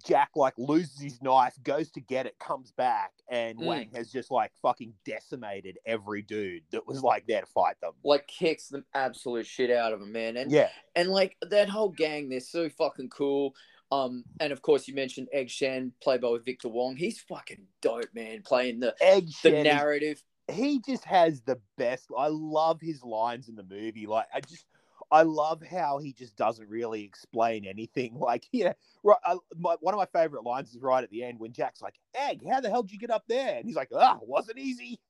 [0.07, 3.67] Jack like loses his knife, goes to get it, comes back, and Mm.
[3.67, 7.93] Wang has just like fucking decimated every dude that was like there to fight them.
[8.05, 10.37] Like kicks the absolute shit out of him, man.
[10.37, 10.69] And Yeah.
[10.95, 13.55] and like that whole gang, they're so fucking cool.
[13.91, 16.97] Um, and of course you mentioned Egg Shen, played by Victor Wong.
[16.97, 18.43] He's fucking dope, man.
[18.43, 20.23] Playing the Egg the Shen is- narrative.
[20.51, 22.09] he just has the best.
[22.17, 24.07] I love his lines in the movie.
[24.07, 24.67] Like I just,
[25.11, 28.19] I love how he just doesn't really explain anything.
[28.29, 29.19] Like yeah, right.
[29.25, 31.95] I, my, one of my favorite lines is right at the end when Jack's like,
[32.15, 35.01] "Egg, how the hell did you get up there?" And he's like, "Ah, wasn't easy."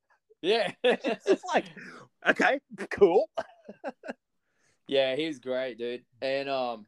[0.40, 0.70] Yeah.
[0.84, 1.64] it's like,
[2.28, 3.28] okay, cool.
[4.86, 6.04] Yeah, he's great, dude.
[6.22, 6.86] And um,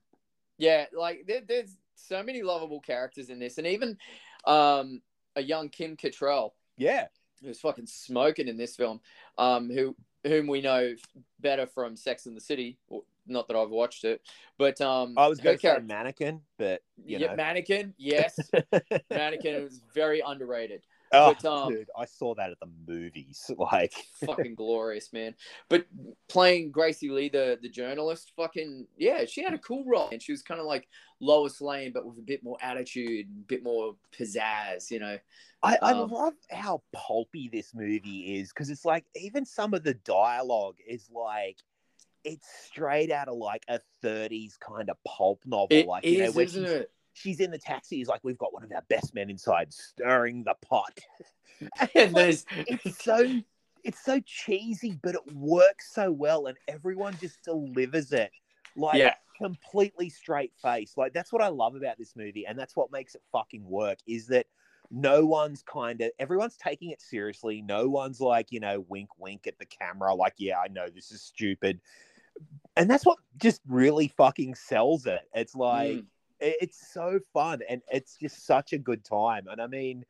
[0.58, 3.98] yeah, like there, there's so many lovable characters in this, and even
[4.46, 5.02] um,
[5.36, 7.06] a young Kim Cattrall Yeah,
[7.42, 9.00] who's fucking smoking in this film.
[9.36, 10.94] Um, who whom we know
[11.40, 12.78] better from Sex and the City.
[13.26, 14.22] Not that I've watched it,
[14.58, 18.38] but um, I was going to say character- mannequin, but you yeah, know, Mannequin, yes,
[19.10, 20.82] Mannequin is very underrated.
[21.12, 23.50] Oh, but, um, dude, I saw that at the movies.
[23.58, 23.92] Like,
[24.24, 25.34] fucking glorious, man.
[25.68, 25.86] But
[26.28, 30.32] playing Gracie Lee, the the journalist, fucking yeah, she had a cool role, and she
[30.32, 30.88] was kind of like
[31.20, 35.18] Lois Lane, but with a bit more attitude, a bit more pizzazz, you know.
[35.62, 39.84] I, I Um, love how pulpy this movie is because it's like even some of
[39.84, 41.58] the dialogue is like
[42.24, 45.68] it's straight out of like a 30s kind of pulp novel.
[45.70, 46.90] It like you know, is, where isn't it?
[47.20, 50.44] She's in the taxi, he's like, We've got one of our best men inside stirring
[50.44, 50.98] the pot.
[51.94, 53.42] And there's it's so
[53.84, 58.30] it's so cheesy, but it works so well, and everyone just delivers it
[58.76, 59.14] like Yeah.
[59.36, 60.94] completely straight face.
[60.96, 63.98] Like that's what I love about this movie, and that's what makes it fucking work.
[64.06, 64.46] Is that
[64.90, 67.62] no one's kind of everyone's taking it seriously.
[67.62, 71.10] No one's like you know wink wink at the camera, like yeah, I know this
[71.10, 71.80] is stupid,
[72.76, 75.28] and that's what just really fucking sells it.
[75.34, 76.04] It's like Mm.
[76.40, 79.46] It- it's so fun and it's just such a good time.
[79.48, 80.04] And I mean,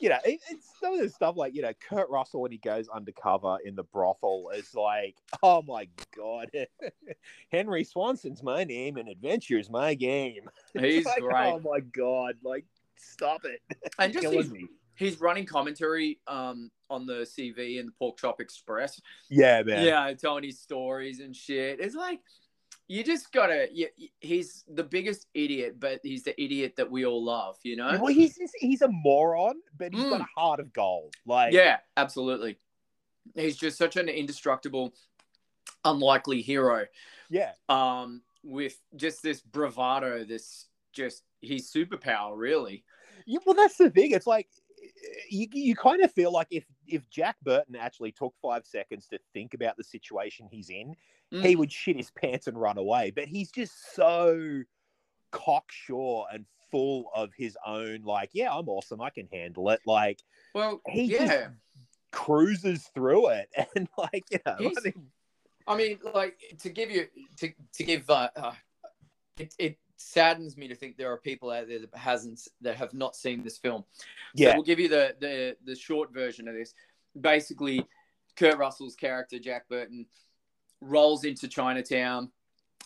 [0.00, 2.58] you know, it, it's some of the stuff like you know, Kurt Russell when he
[2.58, 6.50] goes undercover in the brothel is like, oh my god,
[7.52, 10.48] Henry Swanson's my name and adventure is my game.
[10.78, 11.52] He's like, great.
[11.54, 12.64] Oh my god, like
[12.96, 13.60] stop it.
[13.98, 14.52] And just his,
[14.94, 19.00] he's running commentary um on the CB in the Pork Chop Express.
[19.28, 19.84] Yeah, man.
[19.84, 21.80] Yeah, telling his stories and shit.
[21.80, 22.20] It's like
[22.88, 23.68] you just gotta.
[23.72, 23.88] You,
[24.20, 27.56] he's the biggest idiot, but he's the idiot that we all love.
[27.62, 27.98] You know?
[28.00, 30.24] Well, he's he's- he's a moron, but he's got Mm.
[30.24, 31.14] a heart of gold.
[31.26, 32.58] Like, Yeah, absolutely.
[33.34, 34.94] He's just such an indestructible,
[35.84, 36.86] unlikely hero.
[37.30, 42.84] yeah, Um, with just this bravado, this just his superpower, really.
[43.26, 44.12] Yeah, well, that's the thing.
[44.12, 44.48] It's like
[45.28, 49.18] you, you kind of feel like if if Jack Burton actually took five seconds to
[49.34, 50.96] think about the situation he's in,
[51.32, 51.44] Mm.
[51.44, 53.12] he would shit his pants and run away.
[53.14, 54.62] But he's just so
[55.30, 59.80] cocksure and full of his own, like, yeah, I'm awesome, I can handle it.
[59.86, 60.20] Like
[60.54, 61.26] Well, he yeah.
[61.26, 61.48] just
[62.12, 65.10] cruises through it, and like, you know, I mean,
[65.66, 67.06] I mean, like to give you
[67.38, 68.52] to to give uh, uh,
[69.36, 72.94] it, it saddens me to think there are people out there that hasn't that have
[72.94, 73.84] not seen this film.
[74.36, 76.72] So yeah, we'll give you the the the short version of this.
[77.20, 77.84] Basically,
[78.36, 80.06] Kurt Russell's character Jack Burton
[80.80, 82.30] rolls into Chinatown,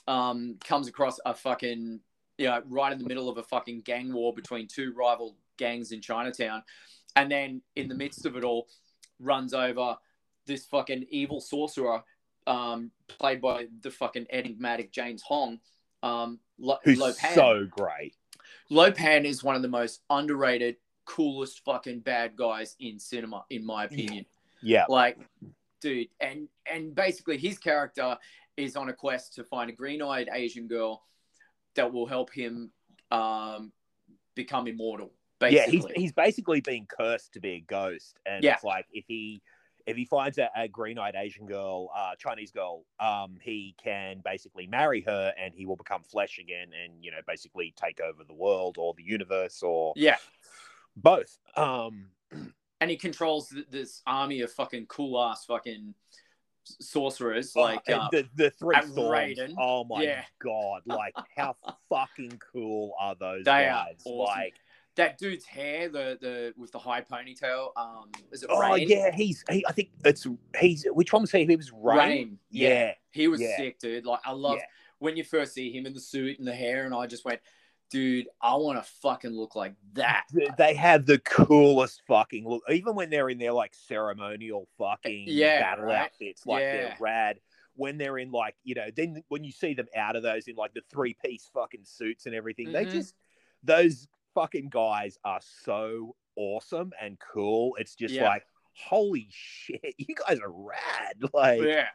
[0.08, 2.00] um, comes across a fucking
[2.38, 5.92] you know right in the middle of a fucking gang war between two rival gangs
[5.92, 6.62] in Chinatown,
[7.16, 8.68] and then in the midst of it all,
[9.20, 9.96] runs over
[10.46, 12.02] this fucking evil sorcerer,
[12.46, 15.60] um, played by the fucking enigmatic James Hong.
[16.02, 17.34] Um, Lo- who's Lopan.
[17.34, 18.16] so great.
[18.70, 23.84] Lopan is one of the most underrated, coolest fucking bad guys in cinema, in my
[23.84, 24.26] opinion.
[24.62, 25.18] Yeah, Like,
[25.82, 28.16] dude, and and basically his character
[28.56, 31.02] is on a quest to find a green-eyed Asian girl
[31.74, 32.70] that will help him
[33.10, 33.72] um,
[34.34, 35.12] become immortal.
[35.42, 38.54] yeah, he's he's basically being cursed to be a ghost, and Yeah.
[38.54, 39.42] it's like if he
[39.84, 44.66] if he finds a, a green-eyed Asian girl, uh, Chinese girl, um, he can basically
[44.68, 48.34] marry her, and he will become flesh again, and you know, basically take over the
[48.34, 50.16] world or the universe or yeah,
[50.96, 51.36] both.
[51.56, 52.06] Um,
[52.82, 55.94] and he controls th- this army of fucking cool ass fucking
[56.64, 57.54] sorcerers.
[57.56, 59.38] Like, oh, uh, the the three storms.
[59.38, 59.54] Raiden.
[59.58, 60.24] Oh my Yeah.
[60.42, 60.82] god!
[60.86, 61.56] Like how
[61.88, 64.02] fucking cool are those They are guys?
[64.04, 64.18] awesome.
[64.42, 64.54] Like,
[64.96, 67.68] that dude's hair, the the with the high ponytail.
[67.76, 68.88] Um, is it oh Rain?
[68.88, 70.26] yeah, he's he, I think it's
[70.60, 71.46] he's which one was he?
[71.46, 71.98] He was Rain.
[71.98, 72.38] Rain.
[72.50, 72.68] Yeah.
[72.68, 73.56] Yeah, He was Yeah.
[73.56, 74.04] sick, dude.
[74.06, 74.58] Like I love
[74.98, 77.40] when you first see him in the suit and the hair, and I just went,
[77.92, 80.24] dude, I want to fucking look like that.
[80.58, 82.62] They have the coolest fucking look.
[82.70, 86.02] Even when they're in their like ceremonial fucking Yeah, battle right?
[86.06, 87.38] outfits, like they're rad.
[87.74, 90.56] When they're in like you know, then when you see them out of those in
[90.56, 92.90] like the three piece fucking suits and everything, they Mhm.
[92.90, 93.14] just
[93.62, 97.76] those fucking guys are so awesome and cool.
[97.78, 98.24] It's just Yeah.
[98.28, 101.22] like holy shit, you guys are rad.
[101.32, 101.88] Like yeah.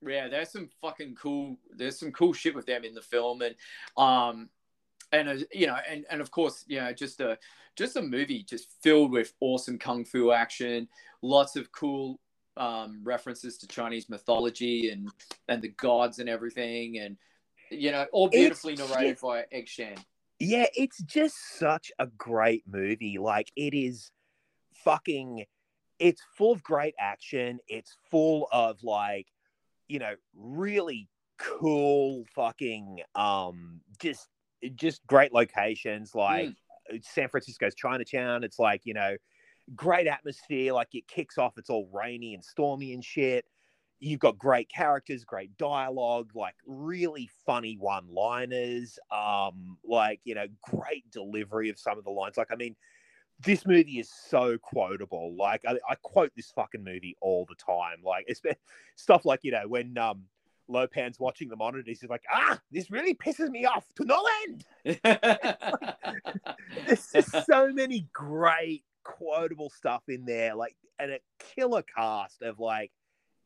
[0.00, 1.58] Yeah, there's some fucking cool.
[1.70, 3.54] There's some cool shit with them in the film, and
[3.96, 4.48] um,
[5.12, 7.38] and uh, you know, and and of course, you know, just a
[7.76, 10.88] just a movie just filled with awesome kung fu action,
[11.22, 12.20] lots of cool
[12.56, 15.08] um references to Chinese mythology and
[15.48, 17.16] and the gods and everything, and
[17.70, 19.96] you know, all beautifully It's narrated just- by Egg Shen.
[20.40, 23.18] Yeah, it's just such a great movie.
[23.18, 24.10] Like it is
[24.84, 25.44] fucking
[26.00, 27.60] it's full of great action.
[27.68, 29.28] It's full of like,
[29.88, 34.28] you know, really cool fucking um just
[34.70, 36.54] just great locations like
[37.02, 38.44] San Francisco's Chinatown.
[38.44, 39.16] It's like, you know,
[39.74, 40.72] great atmosphere.
[40.72, 43.44] Like it kicks off, it's all rainy and stormy and shit.
[44.00, 50.46] You've got great characters, great dialogue, like really funny one liners, um, like, you know,
[50.62, 52.36] great delivery of some of the lines.
[52.36, 52.76] Like, I mean,
[53.40, 55.34] this movie is so quotable.
[55.38, 58.02] Like, I, I quote this fucking movie all the time.
[58.04, 58.42] Like, it's
[58.96, 60.24] stuff like, you know, when um
[60.68, 64.64] Lopan's watching the monitors, he's like, ah, this really pisses me off to no end.
[66.86, 72.58] There's just so many great quotable stuff in there, like, and a killer cast of
[72.60, 72.90] like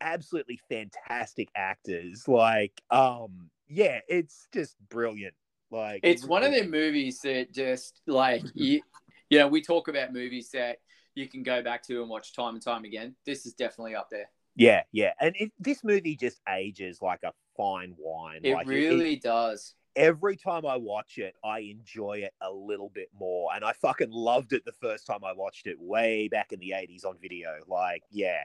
[0.01, 2.26] absolutely fantastic actors.
[2.28, 5.34] Like, um, yeah, it's just brilliant.
[5.70, 8.80] Like, it's one of them movies that just like you,
[9.28, 10.78] you know, we talk about movies that
[11.14, 13.14] you can go back to and watch time and time again.
[13.26, 14.30] This is definitely up there.
[14.59, 18.40] Yeah, yeah, and it, this movie just ages like a fine wine.
[18.42, 19.74] It like, really does.
[19.94, 23.50] every time I watch it, I enjoy it a little bit more.
[23.54, 26.70] And I fucking loved it the first time I watched it way back in the
[26.70, 27.50] 80s on video.
[27.68, 28.42] Like, yeah,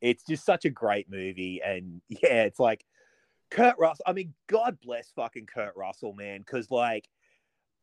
[0.00, 1.60] it's just such a great movie.
[1.64, 2.84] And yeah, it's like
[3.50, 4.04] Kurt Russell.
[4.08, 6.42] I mean, God bless fucking Kurt Russell, man.
[6.42, 7.08] Cause like,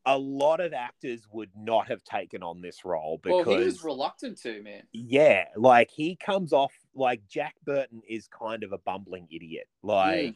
[0.05, 3.83] a lot of actors would not have taken on this role because well, he was
[3.83, 4.81] reluctant to, man.
[4.93, 10.35] yeah, like he comes off like Jack Burton is kind of a bumbling idiot, like,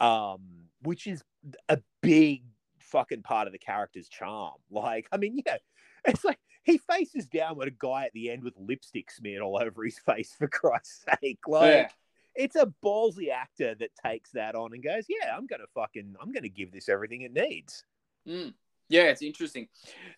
[0.00, 0.40] um,
[0.82, 1.22] which is
[1.68, 2.42] a big
[2.78, 4.54] fucking part of the character's charm.
[4.70, 5.56] Like, I mean, yeah,
[6.04, 9.58] it's like he faces down with a guy at the end with lipstick smeared all
[9.60, 11.40] over his face for Christ's sake.
[11.46, 11.88] Like, Yeah.
[12.34, 16.32] it's a ballsy actor that takes that on and goes, "Yeah, I'm gonna fucking, I'm
[16.32, 17.84] gonna give this everything it needs."
[18.26, 18.54] Mm.
[18.88, 19.68] Yeah, it's interesting.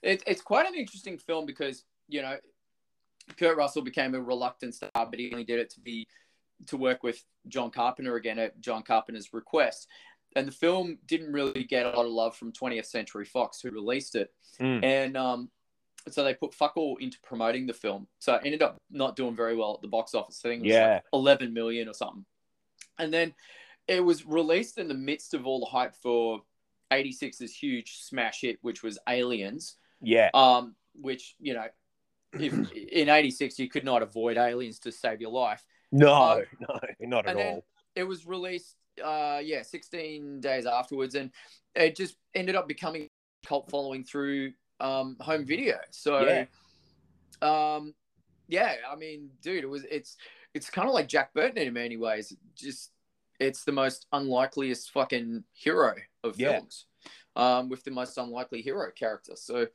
[0.02, 2.36] It, it's quite an interesting film because you know
[3.38, 6.06] Kurt Russell became a reluctant star, but he only did it to be
[6.66, 9.88] to work with John Carpenter again at John Carpenter's request.
[10.34, 13.70] And the film didn't really get a lot of love from 20th Century Fox, who
[13.70, 14.32] released it.
[14.60, 14.84] Mm.
[14.84, 15.50] And um,
[16.10, 18.06] so they put fuck all into promoting the film.
[18.18, 20.40] So it ended up not doing very well at the box office.
[20.44, 20.92] I think it was Yeah.
[20.94, 22.24] like 11 million or something.
[22.98, 23.34] And then
[23.88, 26.42] it was released in the midst of all the hype for
[26.90, 29.76] 86's huge smash hit, which was Aliens.
[30.00, 31.66] Yeah, Um, which, you know,
[32.32, 35.64] if in 86 you could not avoid aliens to save your life.
[35.92, 37.64] no, Um, no, not at and all.
[37.94, 41.30] It was released, uh, yeah, 16 days afterwards, and
[41.74, 43.08] it just ended up becoming
[43.46, 45.76] cult following through um, home video.
[45.90, 47.76] So, Yeah.
[47.76, 47.94] um,
[48.48, 50.16] yeah, I mean, dude, it was it's
[50.54, 52.34] it's kind of like Jack Burton in many ways.
[52.54, 52.92] Just
[53.40, 56.52] it's the most unlikeliest fucking hero of Yeah.
[56.52, 56.86] films,
[57.34, 59.32] um, with the most unlikely hero character.
[59.36, 59.66] So,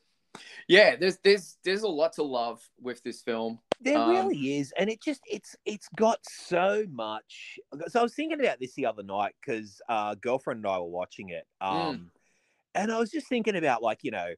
[0.68, 3.60] yeah, there's there's there's a lot to love with this film.
[3.82, 7.60] There Um, really is, and it just it's it's got so much.
[7.88, 10.86] So I was thinking about this the other night because uh, girlfriend and I were
[10.86, 12.12] watching it, um,
[12.76, 14.34] and I was just thinking about like you know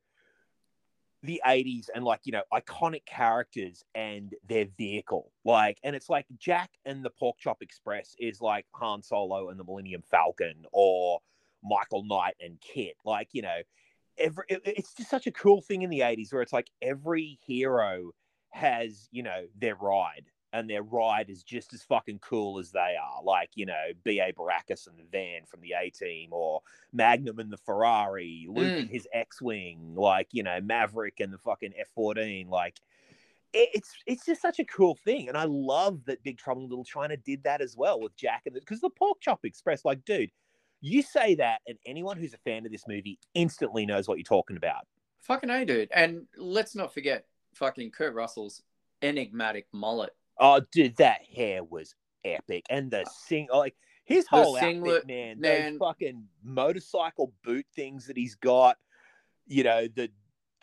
[1.24, 6.26] the 80s and like you know iconic characters and their vehicle like and it's like
[6.38, 11.22] jack and the pork chop express is like han solo and the millennium falcon or
[11.64, 13.60] michael knight and kit like you know
[14.18, 17.40] every it- it's just such a cool thing in the 80s where it's like every
[17.46, 18.12] hero
[18.52, 22.96] has you know their ride and their ride is just as fucking cool as they
[23.02, 23.24] are.
[23.24, 26.62] Like you know ba baracus and the van from the a team or
[26.92, 28.80] magnum and the ferrari luke Mm.
[28.82, 32.80] and his x-wing like you know maverick and the fucking f-14 like
[33.54, 35.28] it- it's it's just such a cool thing.
[35.30, 38.44] And i love that big trouble in little china did that as well with jack
[38.46, 40.32] and because the pork chop express like dude
[40.86, 44.24] you say that and anyone who's a fan of this movie instantly knows what you're
[44.26, 44.86] talking about
[45.22, 45.90] Fucking a, dude.
[45.96, 47.26] And let's not forget
[47.56, 48.62] fucking Kurt Russell's
[49.02, 50.14] enigmatic mullet.
[50.38, 55.04] Oh, dude, that hair was epic, and the uh, sing oh, like his whole singlet,
[55.04, 55.40] outfit, man.
[55.40, 55.72] man.
[55.74, 58.78] Those fucking motorcycle boot things that he's got.
[59.48, 60.10] You know the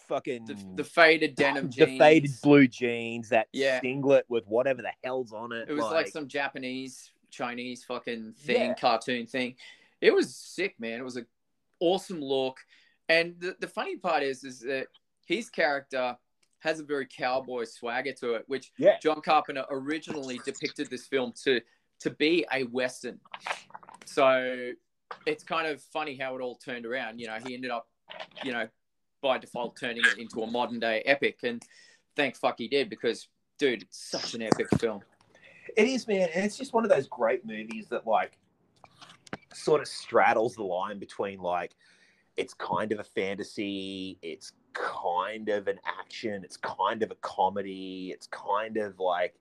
[0.06, 1.98] fucking The, the faded denim jeans the jeans.
[1.98, 3.80] faded blue jeans, that Yeah.
[3.80, 5.70] singlet with whatever the hell's on it.
[5.70, 8.74] It was like, some Japanese, Chinese fucking thing, Yeah.
[8.74, 9.56] cartoon thing.
[10.00, 10.98] It was sick, man.
[10.98, 11.26] It was an
[11.80, 12.58] awesome look.
[13.08, 14.86] And the, the funny part is, is that
[15.26, 16.16] his character
[16.60, 18.98] has a very cowboy swagger to it, which Yeah.
[19.02, 21.60] John Carpenter originally depicted this film to
[22.00, 23.20] to be a western.
[24.06, 24.72] So
[25.26, 27.18] it's kind of funny how it all turned around.
[27.18, 27.88] You know, he ended up,
[28.42, 28.68] you know,
[29.22, 31.62] by default turning it into a modern day epic, and
[32.16, 33.28] thank fuck he did because,
[33.58, 35.02] dude, it's such an epic film.
[35.76, 38.38] It is, man, and it's just one of those great movies that like
[39.52, 41.74] sort of straddles the line between like
[42.36, 48.10] it's kind of a fantasy, it's kind of an action, it's kind of a comedy,
[48.14, 49.34] it's kind of like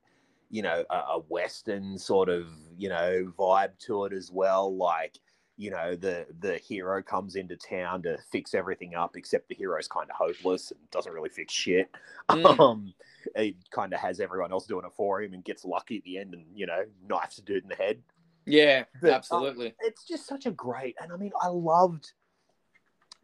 [0.49, 2.47] you know a, a western sort of
[2.77, 4.75] you know vibe to it as well.
[4.75, 5.19] Like
[5.57, 9.87] you know the the hero comes into town to fix everything up, except the hero's
[9.87, 11.89] kind of hopeless and doesn't really fix shit.
[12.29, 12.59] Mm.
[12.59, 12.93] Um,
[13.35, 16.17] he kind of has everyone else doing it for him and gets lucky at the
[16.17, 17.99] end and you know knifes a dude in the head
[18.45, 19.73] Yeah, But, um, absolutely.
[19.81, 22.11] it's just such a great and i mean i loved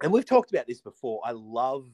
[0.04, 1.88] and we've talked about this before i love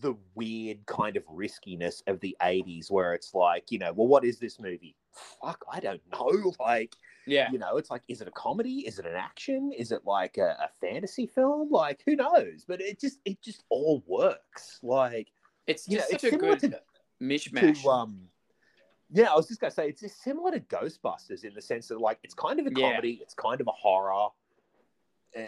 [0.00, 4.24] the weird kind of riskiness of the 80s where it's like you know well what
[4.24, 4.94] is this movie?
[5.42, 6.94] Fuck i don't know like
[7.26, 8.86] Yeah, you know it's like is it a comedy?
[8.86, 9.72] Is it an action?
[9.76, 11.70] Is it like a, a fantasy film?
[11.72, 12.64] Like who knows?
[12.68, 15.28] But it just it just all works like
[15.66, 16.80] it's you know, just it's a good to-
[17.20, 17.82] mishmash.
[17.82, 18.20] to um
[19.12, 22.18] yeah i was just gonna say it's similar to ghostbusters in the sense that like
[22.22, 22.90] it's kind of a Yeah.
[22.90, 24.28] comedy it's kind of a horror
[25.36, 25.40] uh,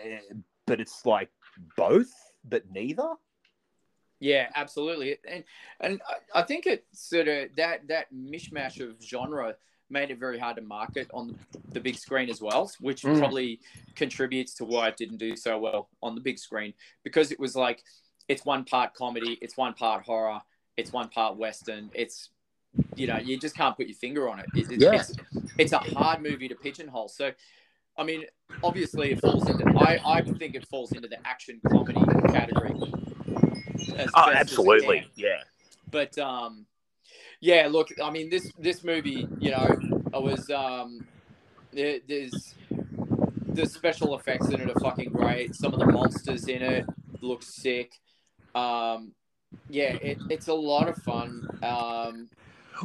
[0.67, 1.31] but it's like
[1.77, 2.13] both
[2.45, 3.15] but neither
[4.21, 5.19] Yeah, absolutely.
[5.27, 5.43] And
[5.81, 9.57] and I- I think it sort of that that mishmash of genre
[9.91, 11.37] made it very hard to market on
[11.75, 13.19] the big screen as well, which Mm.
[13.19, 13.61] probably
[13.97, 17.57] contributes to why it didn't do so well on the big screen because it was
[17.57, 17.83] like
[18.29, 20.41] it's one part comedy, it's one part horror,
[20.77, 21.91] it's one part western.
[21.93, 22.31] It's
[22.97, 24.47] you know you just can't put your finger on it.
[24.55, 24.95] It- it- Yeah.
[24.95, 25.13] It's
[25.59, 27.09] it's a hard movie to pigeonhole.
[27.09, 27.33] So
[27.99, 28.25] I mean,
[28.65, 29.65] obviously, it falls into.
[29.79, 32.01] I I think it falls into the action comedy
[32.33, 32.73] category.
[32.75, 35.07] Oh, best as it absolutely.
[35.15, 35.43] Yeah.
[35.91, 36.67] But um,
[37.41, 37.69] yeah.
[37.71, 39.79] Look, I mean, this this movie, you know,
[40.15, 41.07] I was um,
[41.73, 42.55] there, there's
[43.49, 45.55] the special effects in it are fucking great.
[45.55, 46.87] Some of the monsters in it
[47.21, 47.93] look sick.
[48.55, 49.13] Um,
[49.69, 51.47] yeah, it, it's a lot of fun.
[51.63, 52.31] Um,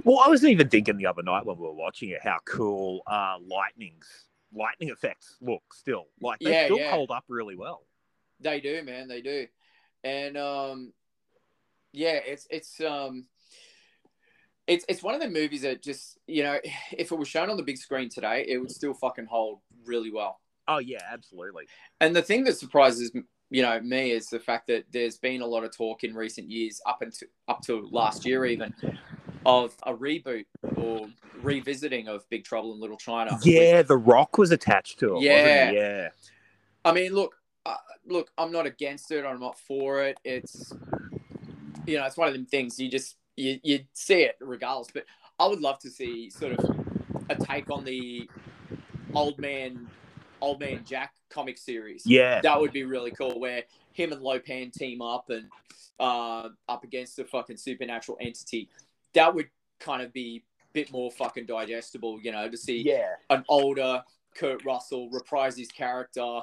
[0.04, 3.02] Well, I was even thinking the other night when we were watching it how cool
[3.08, 4.08] uh, lightning's
[4.54, 6.08] lightning effects look still.
[6.22, 6.92] Like they Yeah, still yeah.
[6.92, 7.84] hold up really well.
[8.40, 9.08] They do, man.
[9.08, 9.48] They do,
[10.04, 10.94] and um,
[11.92, 13.26] yeah, it's it's um,
[14.68, 16.60] it's it's one of the movies that just you know,
[16.92, 20.12] if it was shown on the big screen today, it would still fucking hold really
[20.12, 20.40] well.
[20.68, 21.66] Oh yeah, absolutely.
[22.02, 23.12] And the thing that surprises
[23.50, 26.50] you know me is the fact that there's been a lot of talk in recent
[26.50, 28.74] years, up until up to last year even,
[29.48, 30.46] of a reboot
[30.76, 31.08] or
[31.42, 33.40] revisiting of Big Trouble in Little China.
[33.44, 35.22] Yeah, The Rock was attached to it.
[35.22, 35.72] Yeah.
[35.72, 36.10] yeah.
[36.84, 37.34] I mean, look,
[37.66, 37.76] uh,
[38.06, 39.26] look, I'm not against it.
[39.26, 40.18] I'm not for it.
[40.26, 40.74] It's,
[41.86, 44.90] you know, it's one of them things you just you you see it regardless.
[44.94, 45.06] But
[45.40, 46.78] I would love to see sort of
[47.30, 48.30] a take on the
[49.14, 49.88] old man,
[50.42, 52.04] old man Jack comic series.
[52.06, 52.42] Yeah.
[52.42, 53.40] That would be really cool.
[53.40, 55.46] Where him and Lopan team up and
[56.00, 58.70] uh, up against a fucking supernatural entity.
[59.18, 59.50] That would
[59.80, 63.16] kind of be a bit more fucking digestible, you know, to see Yeah.
[63.32, 64.04] an older
[64.36, 66.42] Kurt Russell reprise his character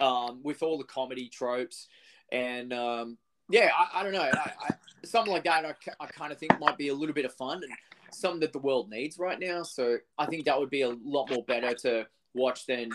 [0.00, 1.88] um, with all the comedy tropes.
[2.30, 3.18] And um,
[3.50, 4.20] yeah, I, I don't know.
[4.22, 4.70] I, I,
[5.04, 7.60] something like that, I, I kind of think might be a little bit of fun
[7.64, 7.72] and
[8.12, 9.64] something that the world needs right now.
[9.64, 12.90] So I think that would be a lot more better to watch than,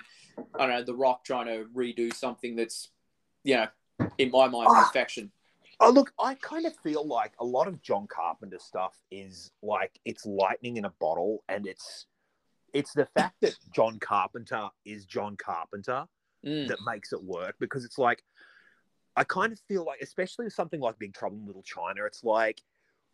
[0.58, 2.92] I don't know, The Rock trying to redo something that's,
[3.44, 3.68] you know,
[4.18, 4.86] in my mind, Ah.
[4.86, 5.32] perfection.
[5.80, 10.00] Oh, look, I kind of feel like a lot of John Carpenter stuff is like
[10.06, 12.06] it's lightning in a bottle, and it's
[12.74, 16.06] it's the fact that John Carpenter is John Carpenter
[16.46, 16.68] Mm.
[16.68, 18.24] that makes it work because it's like
[19.16, 22.24] I kind of feel like, especially with something like Big Trouble in Little China, it's
[22.24, 22.62] like,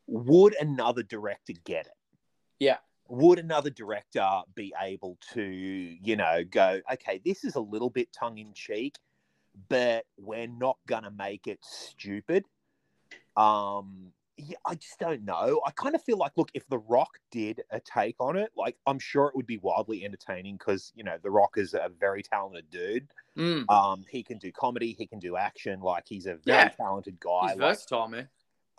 [0.08, 1.94] would another director get it?
[2.60, 2.78] Yeah.
[3.08, 8.12] Would another director be able to, you know, go, okay, this is a little bit
[8.12, 8.96] tongue in cheek,
[9.70, 12.46] but we're not gonna make it stupid.
[13.36, 15.62] Um, yeah, I just don't know.
[15.66, 18.76] I kind of feel like, look, if The Rock did a take on it, like
[18.88, 22.24] I'm sure it would be wildly entertaining because you know The Rock is a very
[22.24, 23.08] talented dude.
[23.38, 23.70] Mm.
[23.70, 25.80] Um, he can do comedy, he can do action.
[25.82, 26.70] Like he's a very Yeah.
[26.70, 27.50] talented guy.
[27.50, 28.30] He's Like, versatile, man.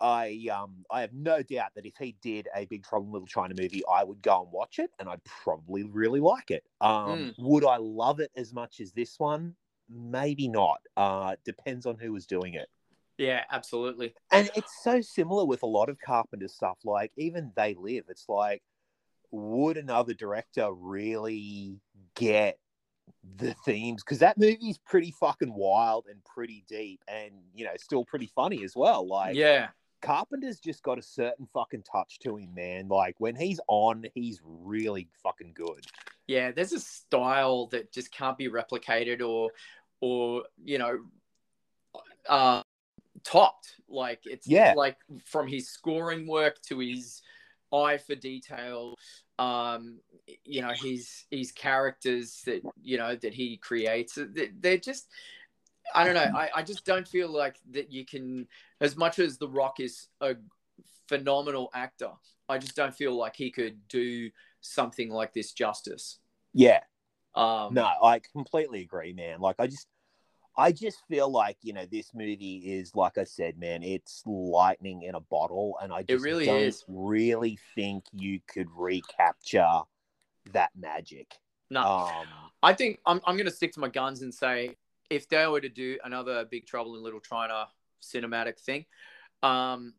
[0.01, 3.27] I um, I have no doubt that if he did a Big Trouble in Little
[3.27, 6.65] China movie, I would go and watch it, and I'd probably really like it.
[6.81, 9.55] Um, would I love it as much as this one?
[9.89, 10.79] Maybe not.
[10.95, 12.69] Uh, depends on who was doing it.
[13.17, 14.13] Yeah, absolutely.
[14.31, 16.79] And it's so similar with a lot of Carpenter stuff.
[16.83, 18.63] Like even They Live, it's like,
[19.31, 21.79] would another director really
[22.15, 22.57] get
[23.37, 24.03] the themes?
[24.03, 28.63] Because that movie's pretty fucking wild and pretty deep, and you know, still pretty funny
[28.63, 29.07] as well.
[29.07, 29.69] Like, yeah.
[30.03, 32.89] Carpenter's just got a certain fucking touch to him, man.
[32.89, 35.85] Like when he's on, he's really fucking good.
[36.27, 39.49] Yeah, there's a style that just can't be replicated or,
[40.01, 40.99] or you know,
[42.27, 42.63] uh,
[43.23, 43.75] topped.
[43.87, 44.73] Like it's Yeah.
[44.75, 47.21] like from his scoring work to his
[47.71, 48.95] eye for detail.
[49.39, 49.99] Um,
[50.43, 54.15] you know, his his characters that you know that he creates.
[54.15, 55.07] they- They're just.
[55.93, 56.39] I don't know.
[56.39, 58.47] I, I just don't feel like that you can,
[58.83, 60.35] as much as The Rock is a
[61.07, 62.11] phenomenal actor,
[62.49, 64.29] I just don't feel like he could do
[64.61, 66.19] something like this justice.
[66.53, 66.81] Yeah,
[67.33, 69.39] Um, no, I completely agree, man.
[69.39, 69.87] Like I just,
[70.55, 73.81] I just feel like you know this movie is like I said, man.
[73.81, 76.83] It's lightning in a bottle, and I just really don't is.
[76.87, 79.79] really think you could recapture
[80.51, 81.39] that magic.
[81.69, 82.27] no, Um,
[82.61, 84.75] I think I'm, I'm going to stick to my guns and say
[85.09, 87.67] if they were to do another Big Trouble in Little China
[88.03, 88.85] cinematic thing,
[89.41, 89.93] um,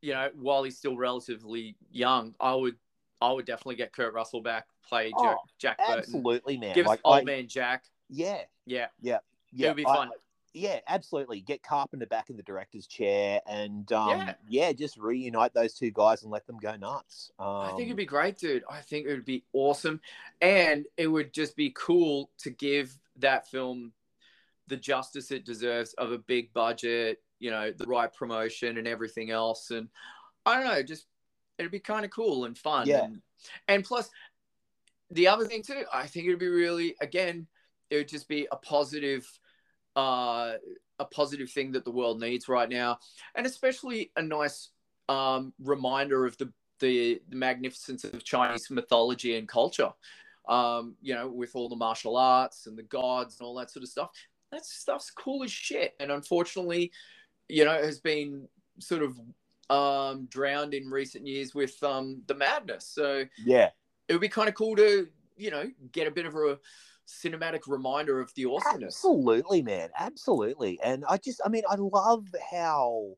[0.00, 2.76] you know, while he's still relatively young, I would
[3.20, 6.74] I would definitely get Kurt Russell back, play Jack, Oh, Jack Burton, absolutely, man.
[6.74, 7.84] give us like old I, man Jack.
[8.10, 9.18] yeah, Yeah, yeah,
[9.58, 10.10] it'll be I- fun.
[10.52, 11.40] yeah, absolutely.
[11.40, 14.34] Get Carpenter back in the director's chair, and um, Yeah.
[14.48, 14.72] yeah.
[14.72, 17.30] just reunite those two guys and let them go nuts.
[17.38, 18.64] Um, I think it'd be great, dude.
[18.68, 20.00] I think it would be awesome,
[20.42, 23.92] and it would just be cool to give that film
[24.68, 29.30] the justice it deserves of a big budget, you know, the right promotion and everything
[29.30, 29.70] else.
[29.70, 29.88] And
[30.44, 31.06] I don't know, just
[31.58, 32.86] it'd be kind of cool and fun.
[32.86, 33.04] Yeah.
[33.04, 33.22] And,
[33.68, 34.10] and plus,
[35.10, 37.46] the other thing too, I think it'd be really again,
[37.90, 39.26] it would just be a positive,
[39.94, 40.54] uh,
[40.98, 42.98] a positive thing that the world needs right now,
[43.34, 44.70] and especially a nice
[45.08, 49.92] um, reminder of the, the the magnificence of Chinese mythology and culture.
[50.48, 53.82] um, you know, with all the martial arts and the gods and all that sort
[53.82, 54.10] of stuff.
[54.52, 55.94] That stuff's cool as shit.
[56.00, 56.92] And unfortunately,
[57.48, 59.18] you know, has been sort of
[59.68, 62.86] um, drowned in recent years with um, the madness.
[62.86, 63.70] So yeah,
[64.08, 66.58] it would be kind of cool to, you know, get a bit of a
[67.06, 68.96] cinematic reminder of the awesomeness.
[68.96, 69.90] Absolutely, man.
[69.98, 70.78] Absolutely.
[70.82, 73.16] And I just, I mean, I love how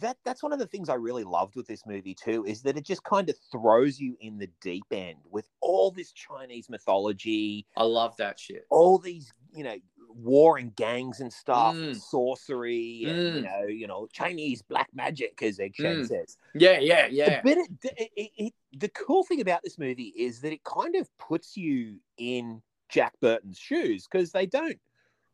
[0.00, 2.76] that that's one of the things I really loved with this movie too is that
[2.76, 7.66] it just kind of throws you in the deep end with all this Chinese mythology.
[7.76, 8.64] I love that shit.
[8.70, 9.76] All these, you know,
[10.16, 11.96] warring gangs and stuff, Mm.
[11.96, 13.44] sorcery, and, you Mm.
[13.44, 16.06] know, you know, Chinese black magic, as Egg Mm.
[16.06, 16.38] says.
[16.54, 17.40] Yeah, yeah, yeah.
[17.42, 17.68] But it,
[18.16, 22.00] it, it, the cool thing about this movie is that it kind of puts you
[22.16, 24.78] in Jack Burton's shoes because they don't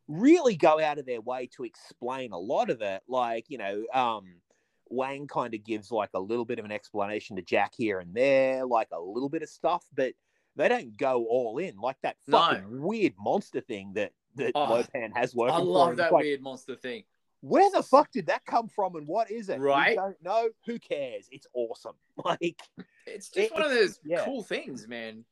[0.07, 3.03] really go out of their way to explain a lot of it.
[3.07, 4.41] Like, you know, um,
[4.89, 8.13] Wang kind of gives like a little bit of an explanation to Jack here and
[8.13, 10.13] there, like a little bit of stuff, but
[10.55, 12.39] they don't go all in like that No.
[12.39, 15.53] fucking weird monster thing that that Oh, Lopan has worked.
[15.53, 17.03] I love that like, weird monster thing.
[17.41, 19.59] where the fuck did that come from and what is it?
[19.59, 19.95] Right?
[19.95, 20.49] don't know.
[20.65, 21.27] Who cares?
[21.31, 21.95] It's awesome.
[22.25, 22.59] Like,
[23.05, 24.25] It's just It- one of those yeah.
[24.25, 25.23] cool things, man.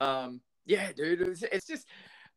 [0.00, 1.20] Um, yeah, dude.
[1.22, 1.86] It's, it's just,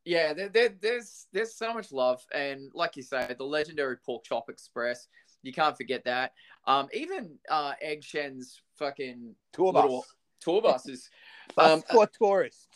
[0.06, 0.34] yeah.
[0.34, 4.50] There, there, there's there's so much love, and like you say, the legendary Pork Chop
[4.50, 5.08] Express.
[5.44, 6.34] You can't forget that.
[6.68, 10.04] Um, even uh, Egg Shen's fucking tour bus.
[10.42, 11.10] tour buses.
[11.56, 12.68] Bus um, for tourists.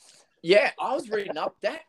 [0.41, 1.81] Yeah, I was reading up that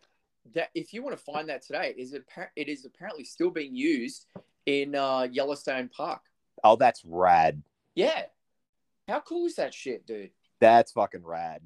[0.53, 2.25] that if you want to find that today, is it
[2.57, 4.27] it is apparently still being used
[4.67, 6.21] in uh, Yellowstone Park.
[6.63, 7.63] Oh, that's rad.
[7.95, 8.25] Yeah,
[9.09, 10.31] how cool is that shit, dude?
[10.61, 11.63] That's fucking rad.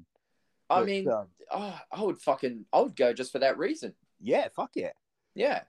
[0.69, 3.93] I But, mean, um, oh, I would fucking I would go just for that reason.
[4.21, 4.91] yeah, fuck yeah.
[5.35, 5.61] Yeah.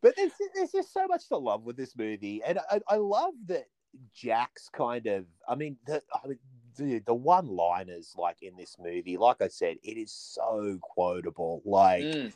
[0.00, 3.34] But there's there's just so much to love with this movie, and I, I love
[3.46, 3.66] that
[4.14, 5.24] Jack's kind of.
[5.48, 6.38] I mean, the I mean,
[6.76, 11.62] the the one liners like in this movie, like I said, it is so quotable.
[11.64, 12.32] Like, Mm.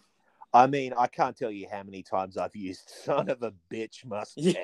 [0.54, 4.04] I mean, I can't tell you how many times I've used "son of a bitch"
[4.04, 4.34] must.
[4.36, 4.60] Yeah.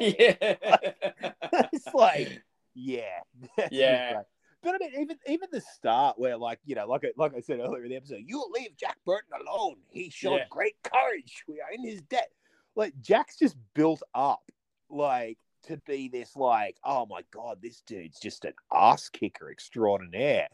[1.73, 2.43] it's like,
[2.75, 3.21] yeah,
[3.71, 4.23] Yeah.
[4.61, 7.41] But I mean, even even the start where, like, you know, like I, like I
[7.41, 9.77] said earlier in the episode, you'll leave Jack Burton alone.
[9.91, 10.45] He showed Yeah.
[10.51, 11.45] great courage.
[11.47, 12.29] We are in his debt.
[12.75, 14.43] Like Jack's just built up,
[14.91, 20.49] like to be this, like, oh my god, this dude's just an ass kicker extraordinaire.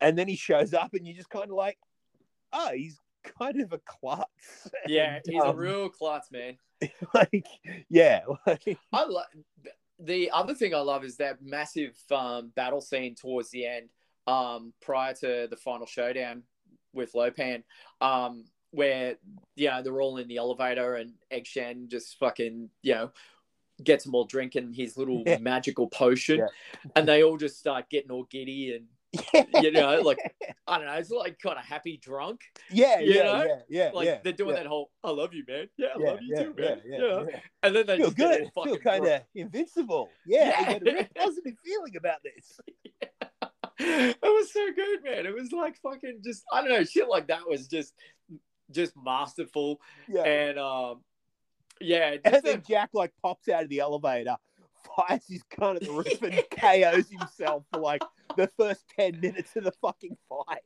[0.00, 1.78] And then he shows up, and you just kind of like,
[2.52, 3.00] oh, he's
[3.38, 4.70] kind of a klutz.
[4.86, 6.56] yeah, And, he's a um, real klutz, man.
[7.14, 7.46] like,
[7.88, 9.24] yeah, like, I love
[9.98, 13.88] the other thing I love is that massive um, battle scene towards the end,
[14.26, 16.44] um, prior to the final showdown
[16.92, 17.64] with Lopan,
[18.00, 19.16] um, where
[19.56, 23.10] you know they're all in the elevator and Egg Shen just fucking you know
[23.82, 25.38] gets them all drinking his little Yeah.
[25.38, 26.90] magical potion, Yeah.
[26.94, 28.86] and they all just start getting all giddy and
[29.62, 30.18] you know like
[30.66, 32.40] I don't know, it's like kind of happy drunk.
[32.70, 33.44] yeah, you yeah, know?
[33.44, 34.62] yeah, yeah, Like yeah, they're doing yeah.
[34.62, 36.80] that whole "I love you, man." Yeah, I love you too, man.
[36.84, 37.24] yeah.
[37.62, 38.50] And then they feel good.
[38.64, 40.10] Feel kind of invincible.
[40.26, 41.00] Yeah, Yeah.
[41.00, 42.60] A positive feeling about this.
[43.78, 45.26] it was so good, man.
[45.26, 47.94] It was like fucking just I don't know, shit like that was just
[48.70, 49.80] just masterful.
[50.08, 50.22] Yeah.
[50.22, 51.00] And um
[51.80, 54.36] yeah, And then Jack like pops out of the elevator,
[54.96, 58.02] fires his gun at the roof, and KOs himself for like
[58.38, 60.62] the first ten minutes of the fucking fight.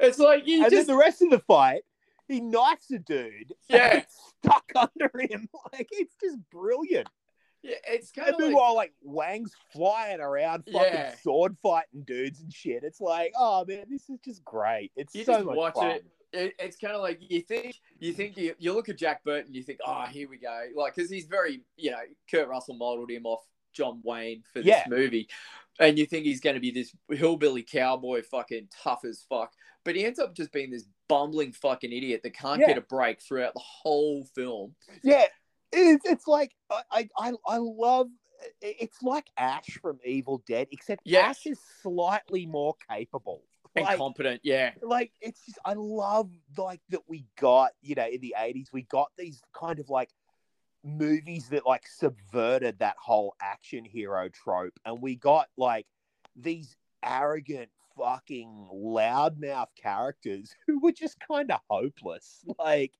[0.00, 1.82] it's like you and just then the rest of the fight,
[2.28, 3.54] he knifes a dude.
[3.68, 4.02] Yeah.
[4.44, 5.48] stuck under him.
[5.72, 7.08] Like it's just brilliant.
[7.62, 11.14] yeah, it's kind And of like, meanwhile, like Wang's flying around, fucking Yeah.
[11.22, 12.84] sword fighting dudes and shit.
[12.84, 14.92] It's like, oh man, this is just great.
[14.96, 15.90] It's you so just much watch fun.
[15.90, 16.04] it.
[16.32, 16.54] it.
[16.58, 19.62] It's kind of like you think you think you, you look at Jack Burton, you
[19.62, 22.00] think, oh, here we go, like because he's very you know
[22.30, 23.44] Kurt Russell modeled him off
[23.74, 24.84] John Wayne for this Yeah.
[24.88, 25.28] movie,
[25.78, 29.52] and you think he's going to be this hillbilly cowboy, fucking tough as fuck,
[29.84, 32.68] but he ends up just being this bumbling fucking idiot that can't Yeah.
[32.68, 34.74] get a break throughout the whole film.
[35.02, 35.26] Yeah,
[35.72, 38.08] it's, it's like I, I I love.
[38.60, 41.24] It's like Ash from Evil Dead, except Yes.
[41.38, 43.42] Ash is slightly more capable.
[43.76, 48.06] And Like, competent, yeah, like it's just I love like that we got you know
[48.06, 50.10] in the eighties we got these kind of like
[50.84, 55.86] movies that like subverted that whole action hero trope, and we got like
[56.36, 62.44] these arrogant fucking loudmouth characters who were just kind of hopeless.
[62.58, 62.92] Like,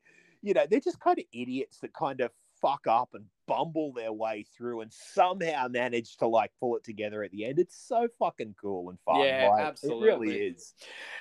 [0.43, 2.30] you know, they're just kind of idiots that kind of
[2.61, 7.22] fuck up and bumble their way through and somehow manage to like pull it together
[7.22, 7.59] at the end.
[7.59, 9.20] It's so fucking cool and fun.
[9.20, 10.28] Yeah, like, It absolutely.
[10.28, 10.74] really is.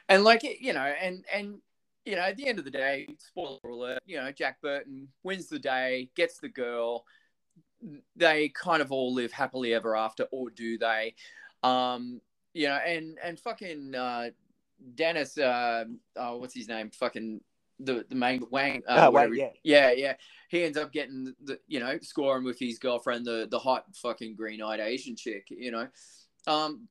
[0.09, 1.59] and like you know, and and
[2.05, 5.47] you know, at the end of the day, spoiler alert, you know, Jack Burton wins
[5.47, 7.05] the day, gets the girl.
[8.15, 11.15] They kind of all live happily ever after, or do they?
[11.63, 12.21] Um,
[12.53, 14.29] you know, and and fucking uh,
[14.95, 15.85] Dennis, uh,
[16.15, 16.91] oh, what's his name?
[16.91, 17.41] Fucking
[17.79, 18.83] the the main Wang.
[18.87, 19.49] Uh, Oh, whatever yeah.
[19.63, 20.13] yeah, yeah.
[20.49, 24.35] He ends up getting the you know scoring with his girlfriend, the the hot fucking
[24.35, 25.47] green eyed Asian chick.
[25.49, 25.87] You know,
[26.47, 26.87] um,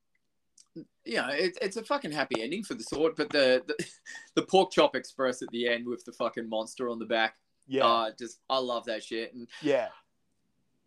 [0.75, 3.85] you know, it, it's a fucking happy ending for the sword, but the, the
[4.35, 7.37] the pork chop express at the end with the fucking monster on the back.
[7.67, 9.89] Yeah, Uh, just I love that shit, and yeah,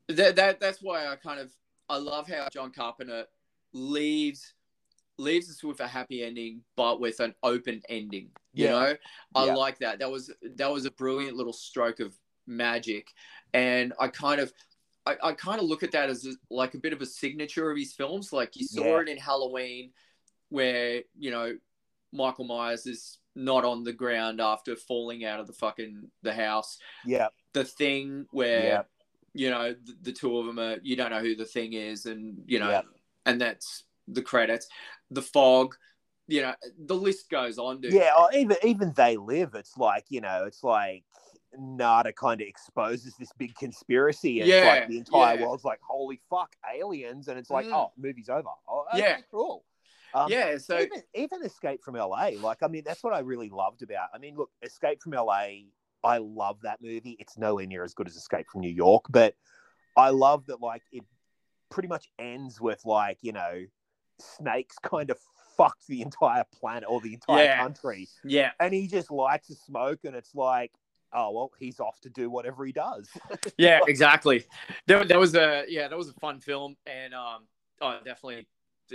[0.08, 1.52] that, that that's why I kind of
[1.90, 3.26] I love how John Carpenter
[3.74, 4.54] leaves
[5.18, 8.30] leaves us with a happy ending, but with an open ending.
[8.54, 8.72] You Yeah.
[8.72, 8.98] know,
[9.36, 9.56] I Yeah.
[9.56, 10.00] like that.
[10.00, 12.18] That was that was a brilliant little stroke of
[12.48, 13.14] magic,
[13.54, 14.52] and I kind of.
[15.06, 17.70] I, I kind of look at that as a, like a bit of a signature
[17.70, 18.34] of his films.
[18.34, 19.02] Like you saw Yeah.
[19.02, 19.92] it in Halloween,
[20.50, 21.56] where you know
[22.12, 26.78] Michael Myers is not on the ground after falling out of the fucking the house.
[27.06, 28.82] yeah, The thing where yeah,
[29.34, 32.06] you know the, the two of them are you don't know who the thing is
[32.06, 32.82] and you know Yeah.
[33.26, 34.68] and that's the credits
[35.12, 35.76] the fog
[36.28, 36.54] you know
[36.86, 38.12] the list goes on dude yeah.
[38.16, 39.54] Oh, even even they live.
[39.56, 41.04] It's like you know, it's like
[41.60, 45.44] Nada kind of exposes this big conspiracy, and it's Yeah, like the entire yeah.
[45.46, 47.74] world's like, "Holy fuck, aliens!" And it's like, Mm.
[47.74, 49.18] "Oh, movie's over." Oh, okay, Yeah.
[49.32, 49.64] cool.
[50.14, 53.50] Um, yeah so even, even Escape from LA, like I mean, that's what I really
[53.50, 54.10] loved about.
[54.14, 55.66] I mean, look, Escape from LA,
[56.04, 57.18] I love that movie.
[57.20, 59.36] It's nowhere near as good as Escape from New York, but
[59.98, 61.04] I love that like it
[61.70, 63.66] pretty much ends with like you know
[64.20, 65.20] snakes kind of
[65.58, 67.58] fucked the entire planet or the entire Yeah.
[67.58, 70.72] country, yeah and he just lights a smoke, and it's like.
[71.14, 73.10] Oh well, he's off to do whatever he does.
[73.58, 74.46] yeah exactly
[74.88, 77.44] that, that was a yeah that was a fun film and um
[77.82, 78.46] oh definitely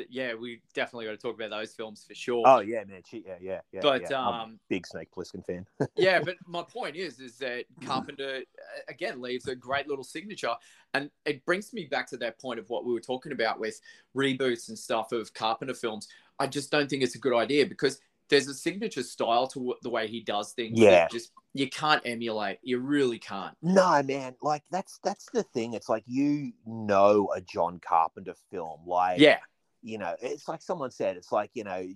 [0.09, 3.35] yeah we definitely got to talk about those films for sure Oh yeah, man, yeah,
[3.41, 3.81] yeah, yeah.
[3.83, 4.17] but yeah.
[4.17, 5.67] Um big Snake Plissken fan.
[5.97, 8.43] yeah, but my point is, is that Carpenter
[8.89, 10.55] again leaves a great little signature,
[10.95, 13.81] and it brings me back to that point of what we were talking about with
[14.17, 16.09] reboots and stuff of Carpenter films.
[16.39, 18.01] I just don't think it's a good idea because
[18.31, 20.79] there's a signature style to the way he does things.
[20.79, 21.09] Yeah.
[21.11, 22.59] just you can't emulate.
[22.63, 23.57] You really can't.
[23.61, 25.75] No, man, like that's that's the thing.
[25.75, 29.39] It's like you know a John Carpenter film, like Yeah,
[29.83, 31.87] you know, it's like someone said, it's like you know,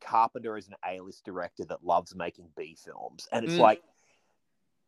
[0.00, 3.60] Carpenter is an A-list director that loves making B films, and it's Mm.
[3.60, 3.82] like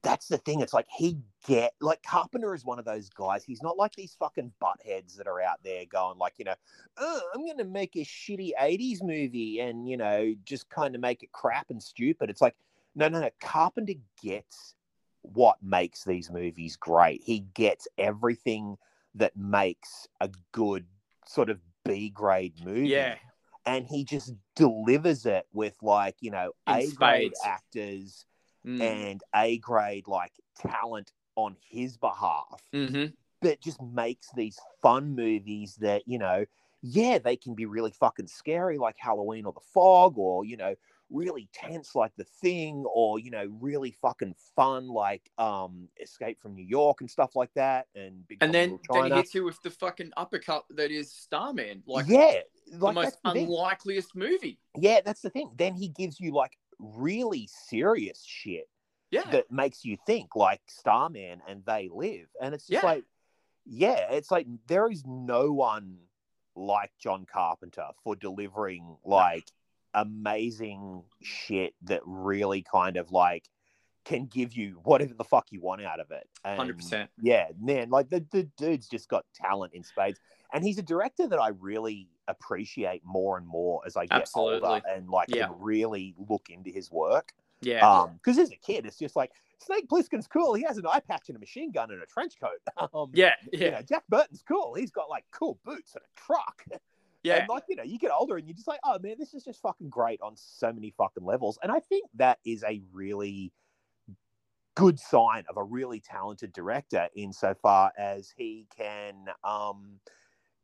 [0.07, 0.61] that's the thing.
[0.61, 3.43] It's like he get like Carpenter is one of those guys.
[3.43, 6.55] He's not like these fucking buttheads that are out there going like, you know,
[6.97, 11.25] oh, I'm gonna make a shitty '80s movie and you know just kind of make
[11.25, 12.31] it crap and stupid.
[12.31, 12.55] It's like,
[12.95, 13.31] no, no, no.
[13.41, 14.77] Carpenter gets
[15.23, 17.23] what makes these movies great.
[17.25, 18.77] He gets everything
[19.17, 20.87] that makes a good
[21.27, 23.17] sort of B grade movie yeah,
[23.65, 28.25] and he just delivers it with like you know A grade actors
[28.67, 28.81] mm.
[28.81, 33.07] and A grade like talent on his behalf hmm
[33.43, 36.45] that just makes these fun movies that you know
[36.83, 40.75] yeah they can be really fucking scary like Halloween or The Fog or you know
[41.11, 46.55] really tense like The Thing or you know really fucking fun like um Escape from
[46.55, 49.61] New York and stuff like that and Big and then then he hits you with
[49.63, 52.41] the fucking uppercut that is Starman, like yeah
[52.71, 53.47] the most the thing.
[53.47, 54.59] unlikeliest movie.
[54.77, 55.53] Yeah, that's the thing.
[55.57, 58.69] Then he gives you like really serious shit
[59.11, 62.29] Yeah, that makes you think, like Starman and They Live.
[62.41, 62.89] And it's just Yeah.
[62.89, 63.05] like,
[63.65, 65.99] yeah, it's like there is no one
[66.55, 69.51] like John Carpenter for delivering like
[69.95, 73.49] amazing shit that really kind of like
[74.05, 76.29] can give you whatever the fuck you want out of it.
[76.45, 77.11] Hundred percent.
[77.21, 80.21] yeah, man, like the, the dude's just got talent in spades.
[80.53, 84.69] And he's a director that I really appreciate more and more as I get Absolutely.
[84.69, 85.47] older and like Yeah.
[85.49, 87.33] can really look into his work.
[87.63, 90.55] Yeah, Um, because as a kid, it's just like Snake Plissken's cool.
[90.55, 92.61] He has an eye patch and a machine gun and a trench coat.
[92.95, 94.75] Um, yeah, you yeah, know, Jack Burton's cool.
[94.75, 96.65] He's got like cool boots and a truck.
[97.23, 97.37] yeah.
[97.37, 99.43] And like, you know, you get older and you're just like, oh man, this is
[99.45, 101.59] just fucking great on so many fucking levels.
[101.63, 103.53] And I think that is a really
[104.75, 109.99] good sign of a really talented director insofar as he can um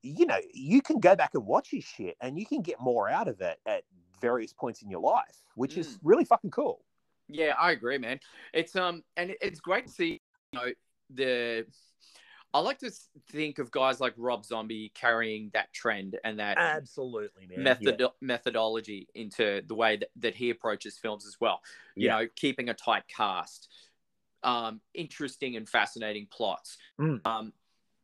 [0.03, 3.09] you know, you can go back and watch his shit and you can get more
[3.09, 3.85] out of it at
[4.21, 6.85] various points in your life, which is really fucking cool.
[7.29, 8.21] Yeah, I agree, man.
[8.53, 10.21] It's um, and it's great to see.
[10.53, 10.73] You know,
[11.15, 11.67] the
[12.55, 12.91] I like to
[13.31, 17.65] think of guys like Rob Zombie carrying that trend and that Absolutely, man.
[17.65, 21.63] method methodology into the way that, that he approaches films as well.
[21.97, 22.19] You Yeah.
[22.19, 23.69] know, keeping a tight cast,
[24.43, 26.77] um, interesting and fascinating plots.
[27.01, 27.21] Mm.
[27.25, 27.53] Um,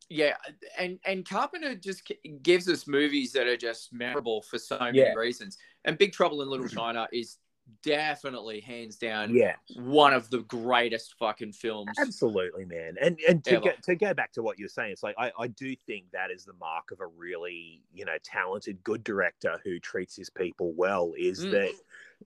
[0.08, 0.34] yeah,
[0.78, 2.10] and and Carpenter just
[2.42, 5.14] gives us movies that are just memorable for so many Yeah.
[5.14, 5.58] reasons.
[5.84, 7.36] And Big Trouble in Little China is
[7.82, 11.98] definitely hands down Yeah, one of the greatest fucking films.
[11.98, 12.96] absolutely, man.
[13.00, 13.64] And and to Ever.
[13.64, 16.30] go, to go back to what you're saying, it's like I, I do think that
[16.30, 20.72] is the mark of a really you know talented, good director who treats his people
[20.74, 21.12] well.
[21.18, 21.72] Is Mm.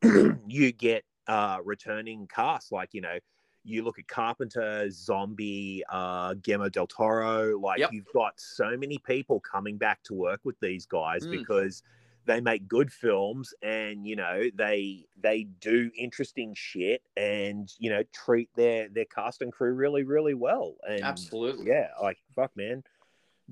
[0.03, 3.19] that you get uh, returning cast like you know
[3.65, 7.59] you look at Carpenter, Zombie, uh, Guillermo del Toro.
[7.59, 7.93] Like Yep.
[7.93, 11.31] you've got so many people coming back to work with these guys Mm.
[11.31, 11.83] because
[12.25, 18.03] they make good films and you know they they do interesting shit and you know
[18.13, 20.77] treat their their cast and crew really really well.
[20.89, 21.67] And Absolutely.
[21.67, 22.85] yeah, like fuck, man,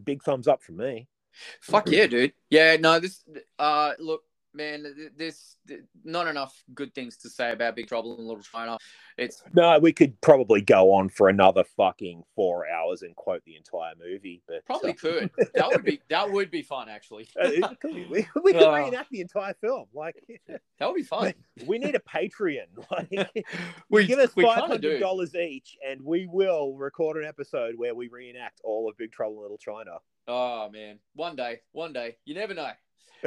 [0.02, 1.08] big thumbs up from me.
[1.60, 2.32] Fuck yeah, dude.
[2.48, 3.24] Yeah, no, this.
[3.58, 5.56] Uh, look, man, th- this
[6.04, 8.78] not enough good things to say about Big Trouble in Little China.
[9.20, 13.54] It's No, we could probably go on for another fucking four hours and quote the
[13.56, 15.30] entire movie, but probably uh, could.
[15.54, 17.28] That would be that would be fun, actually.
[17.40, 17.50] uh,
[17.84, 18.72] we, we could Uh.
[18.72, 19.86] reenact the entire film.
[19.94, 20.16] Like,
[20.78, 21.34] That would be fun.
[21.66, 22.66] we need a Patreon.
[22.90, 23.30] Like,
[23.90, 24.98] We give us five hundred do.
[24.98, 29.36] dollars each, and we will record an episode where we reenact all of Big Trouble
[29.36, 29.98] in Little China.
[30.28, 32.70] Oh man, one day, one day, you never know.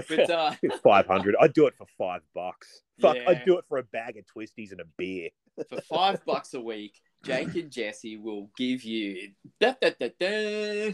[0.10, 1.36] But uh, it's five hundred.
[1.39, 2.82] I'd do it for five bucks.
[3.00, 3.30] Fuck, Yeah.
[3.30, 5.30] I'd do it for a bag of twisties and a beer.
[5.70, 9.30] For five bucks a week, Jake and Jesse will give you
[9.60, 10.93] da, da, da,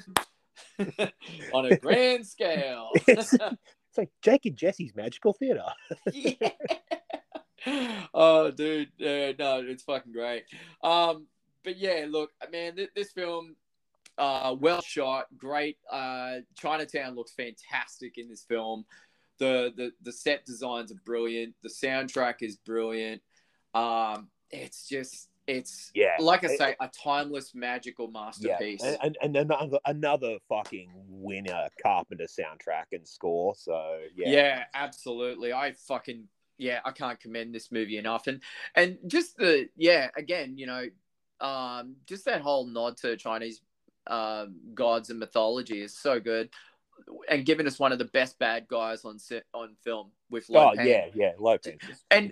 [1.53, 2.89] on a grand scale.
[3.07, 5.65] It's, it's like Jake and Jesse's Magical Theater.
[7.65, 8.05] Yeah.
[8.13, 10.45] Oh, dude, uh, no, it's fucking great.
[10.81, 11.27] Um,
[11.63, 13.57] but yeah, look, man, th- this film,
[14.17, 15.77] uh, well shot, great.
[15.91, 18.85] Uh, Chinatown looks fantastic in this film.
[19.39, 21.53] The the the set designs are brilliant.
[21.61, 23.21] The soundtrack is brilliant.
[23.73, 26.15] Um, it's just it's Yeah.
[26.19, 28.83] like I say, a timeless, magical Yeah, masterpiece.
[28.83, 33.55] and, and, and another another fucking winner Carpenter soundtrack and score.
[33.55, 34.63] So yeah, yeah.
[34.73, 35.51] absolutely.
[35.51, 36.27] I fucking
[36.57, 38.27] yeah, I can't commend this movie enough.
[38.27, 38.41] And
[38.75, 40.85] and just the yeah, again, you know,
[41.41, 43.61] um, just that whole nod to Chinese
[44.07, 46.49] um, gods and mythology is so good,
[47.29, 50.73] and giving us one of the best bad guys on set on film with oh
[50.73, 51.79] yeah, yeah, Lopan.
[52.11, 52.31] And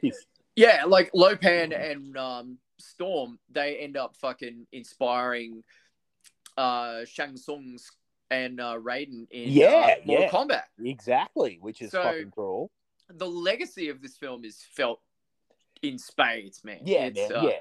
[0.57, 5.63] yeah, like Lopan and um, Storm, they end up fucking inspiring
[6.57, 7.89] uh, Shang Tsung's
[8.29, 10.29] and uh, Raiden in Yeah, uh, Mortal yeah.
[10.31, 10.63] Kombat.
[10.83, 12.69] exactly, which is So- fucking cool.
[13.09, 14.99] the legacy of this film is felt
[15.81, 16.79] in spades, man.
[16.83, 17.59] Yeah, It's, man, uh, yeah,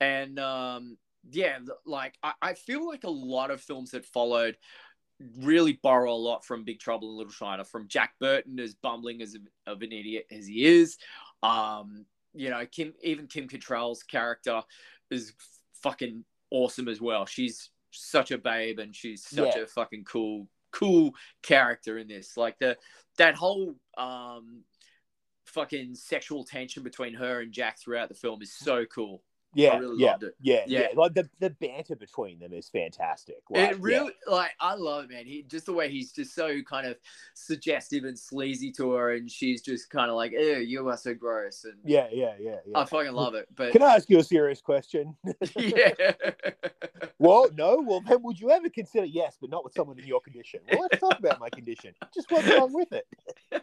[0.00, 0.98] And um,
[1.30, 4.56] yeah, like I, I feel like a lot of films that followed
[5.40, 9.22] really borrow a lot from Big Trouble in Little China, from Jack Burton as bumbling
[9.22, 10.98] as a, of an idiot as he is.
[11.42, 14.62] Um, you know, Kim, even Kim Cattrall's character
[15.10, 15.32] is
[15.82, 17.26] fucking awesome as well.
[17.26, 19.62] She's such a babe and she's such Yeah.
[19.62, 22.36] a fucking cool, cool character in this.
[22.36, 22.76] Like the
[23.16, 24.62] that whole um
[25.46, 29.22] fucking sexual tension between her and Jack throughout the film is so cool.
[29.54, 30.34] Yeah, really yeah, loved it.
[30.40, 30.80] yeah, Yeah.
[30.80, 33.36] yeah, Like the, the banter between them is fantastic.
[33.50, 35.26] Like, it really like I love it, man.
[35.26, 36.96] He just the way he's just so kind of
[37.34, 41.14] suggestive and sleazy to her, and she's just kind of like, "Ew, you are so
[41.14, 42.78] gross," and yeah, yeah, yeah, yeah.
[42.78, 43.48] I fucking love it.
[43.54, 45.16] But Can I ask you a serious question?
[45.56, 45.92] yeah,
[47.18, 47.82] well, no.
[47.86, 50.60] Well, then would you ever consider yes, but not with someone in your condition?
[50.70, 51.94] Well, let's talk about my condition.
[52.14, 53.06] Just what's wrong with it?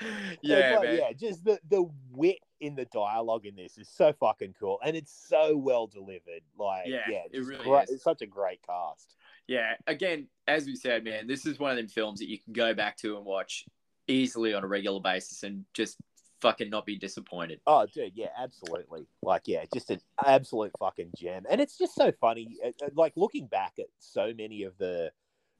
[0.42, 4.54] yeah, like, yeah, just the the wit in the dialogue in this is so fucking
[4.58, 6.42] cool, and it's so well delivered.
[6.58, 7.90] Like, Yeah, yeah, it really great- is.
[7.96, 9.16] It's such a great cast.
[9.46, 12.52] Yeah, again, as we said, man, this is one of them films that you can
[12.52, 13.64] go back to and watch
[14.08, 15.96] easily on a regular basis and just
[16.40, 17.60] fucking not be disappointed.
[17.66, 19.06] Oh, dude, yeah, absolutely.
[19.22, 22.58] Like, yeah, just an absolute fucking gem, and it's just so funny.
[22.64, 25.10] uh, uh, Like looking back at so many of the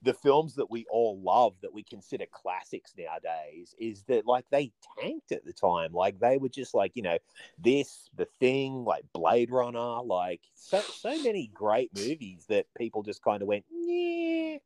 [0.02, 4.70] the films that we all love that we consider classics nowadays is that like they
[5.00, 5.92] tanked at the time.
[5.92, 7.18] Like they were just like you know
[7.58, 13.22] this, the thing, like Blade Runner, like so so many great movies that people just
[13.22, 14.58] kind of went yeah.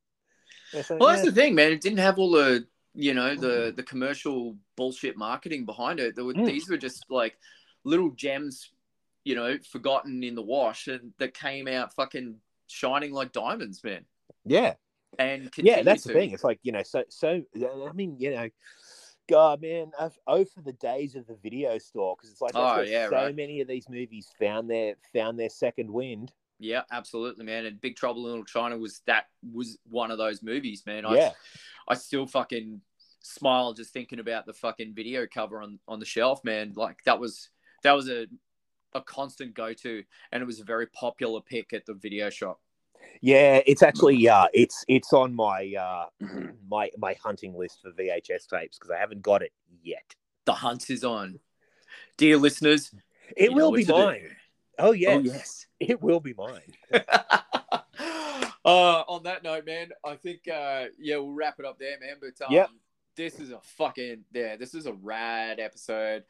[0.83, 1.73] So- Well, that's the thing, man.
[1.73, 6.17] It didn't have all the you know the the commercial bullshit marketing behind it.
[6.17, 6.47] There were, Mm.
[6.47, 7.39] These were just like
[7.85, 8.71] little gems,
[9.25, 14.05] you know, forgotten in the wash, and that came out fucking shining like diamonds, man.
[14.45, 14.75] yeah.
[15.19, 17.43] And yeah that's the thing it's like you know so so
[17.89, 18.49] i mean you know
[19.29, 22.81] god man I've, oh for the days of the video store because it's like Oh,
[22.81, 23.37] yeah, so right.
[23.37, 27.65] many of these movies found their found their second wind Yeah, absolutely, man.
[27.67, 31.05] And Big Trouble in Little China was that was one of those movies, man.
[31.07, 31.33] I, yeah
[31.89, 32.81] I still fucking
[33.21, 36.73] smile just thinking about the fucking video cover on on the shelf, man.
[36.77, 37.51] Like that was
[37.83, 38.27] that was a
[38.95, 40.03] a constant go to,
[40.33, 42.61] and it was a very popular pick at the video shop.
[43.21, 46.07] Yeah it's actually uh it's it's on my uh
[46.69, 50.15] my my hunting list for vhs tapes because i haven't got it yet
[50.47, 51.39] The hunt is on,
[52.17, 52.95] dear listeners.
[53.37, 54.31] it will be mine
[54.79, 55.17] oh yes.
[55.17, 55.67] Oh yes.
[55.79, 56.73] it will be mine
[58.65, 62.17] uh, on that note, man, I think uh, yeah, we'll wrap it up there, man.
[62.21, 62.71] But um, Yep.
[63.17, 66.25] this is a fucking yeah, this is a rad episode.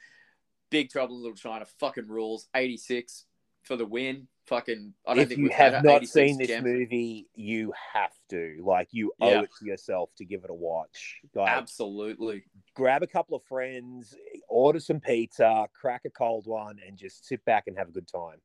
[0.70, 2.48] Big Trouble in Little China fucking rules.
[2.54, 3.24] 86
[3.64, 4.28] for the win.
[4.50, 6.64] Fucking, I don't if think you have not seen this gem.
[6.64, 8.60] movie, you have to.
[8.64, 9.42] Like, you owe Yeah.
[9.42, 11.20] it to yourself to give it a watch.
[11.36, 12.42] Like, Absolutely.
[12.74, 14.12] grab a couple of friends,
[14.48, 18.08] order some pizza, crack a cold one, and just sit back and have a good
[18.08, 18.40] time.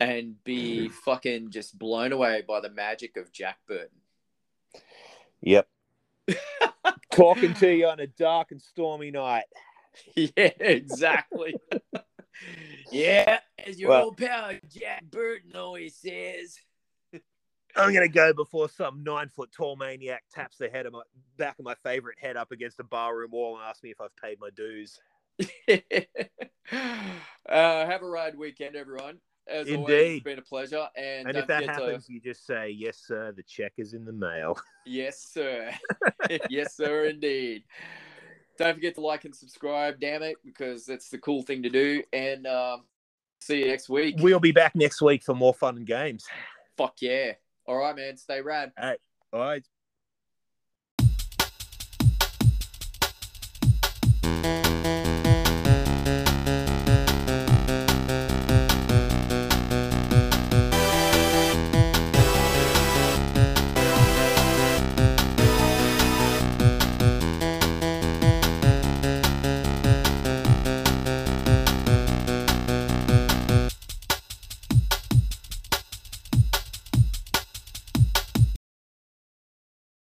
[0.00, 4.00] And be fucking just blown away by the magic of Jack Burton.
[5.40, 5.68] Yep.
[7.12, 9.44] Talking to you on a dark and stormy night.
[10.16, 11.54] Yeah, exactly.
[12.90, 16.58] yeah, as your Well- old pal Jack Burton always says.
[17.76, 21.02] I'm gonna go before some nine foot tall maniac taps the head of my
[21.36, 24.14] back of my favorite head up against a barroom wall and asks me if I've
[24.16, 25.00] paid my dues.
[25.68, 25.74] uh,
[27.48, 29.18] have a ride weekend, everyone.
[29.46, 30.14] As always, Indeed.
[30.16, 30.88] it's been a pleasure.
[30.96, 33.32] And, And if that forget to- happens, you just say, "Yes, sir.
[33.32, 34.56] The check is in the mail."
[34.86, 35.70] yes, sir.
[36.48, 37.64] yes, sir, indeed.
[38.58, 42.02] Don't forget to like and subscribe, damn it, because that's the cool thing to do.
[42.12, 42.82] And um,
[43.40, 44.16] see you next week.
[44.20, 46.24] We'll be back next week for more fun and games.
[46.76, 47.32] Fuck yeah.
[47.66, 48.16] All right, man.
[48.16, 48.72] Stay rad.
[49.32, 49.66] All right.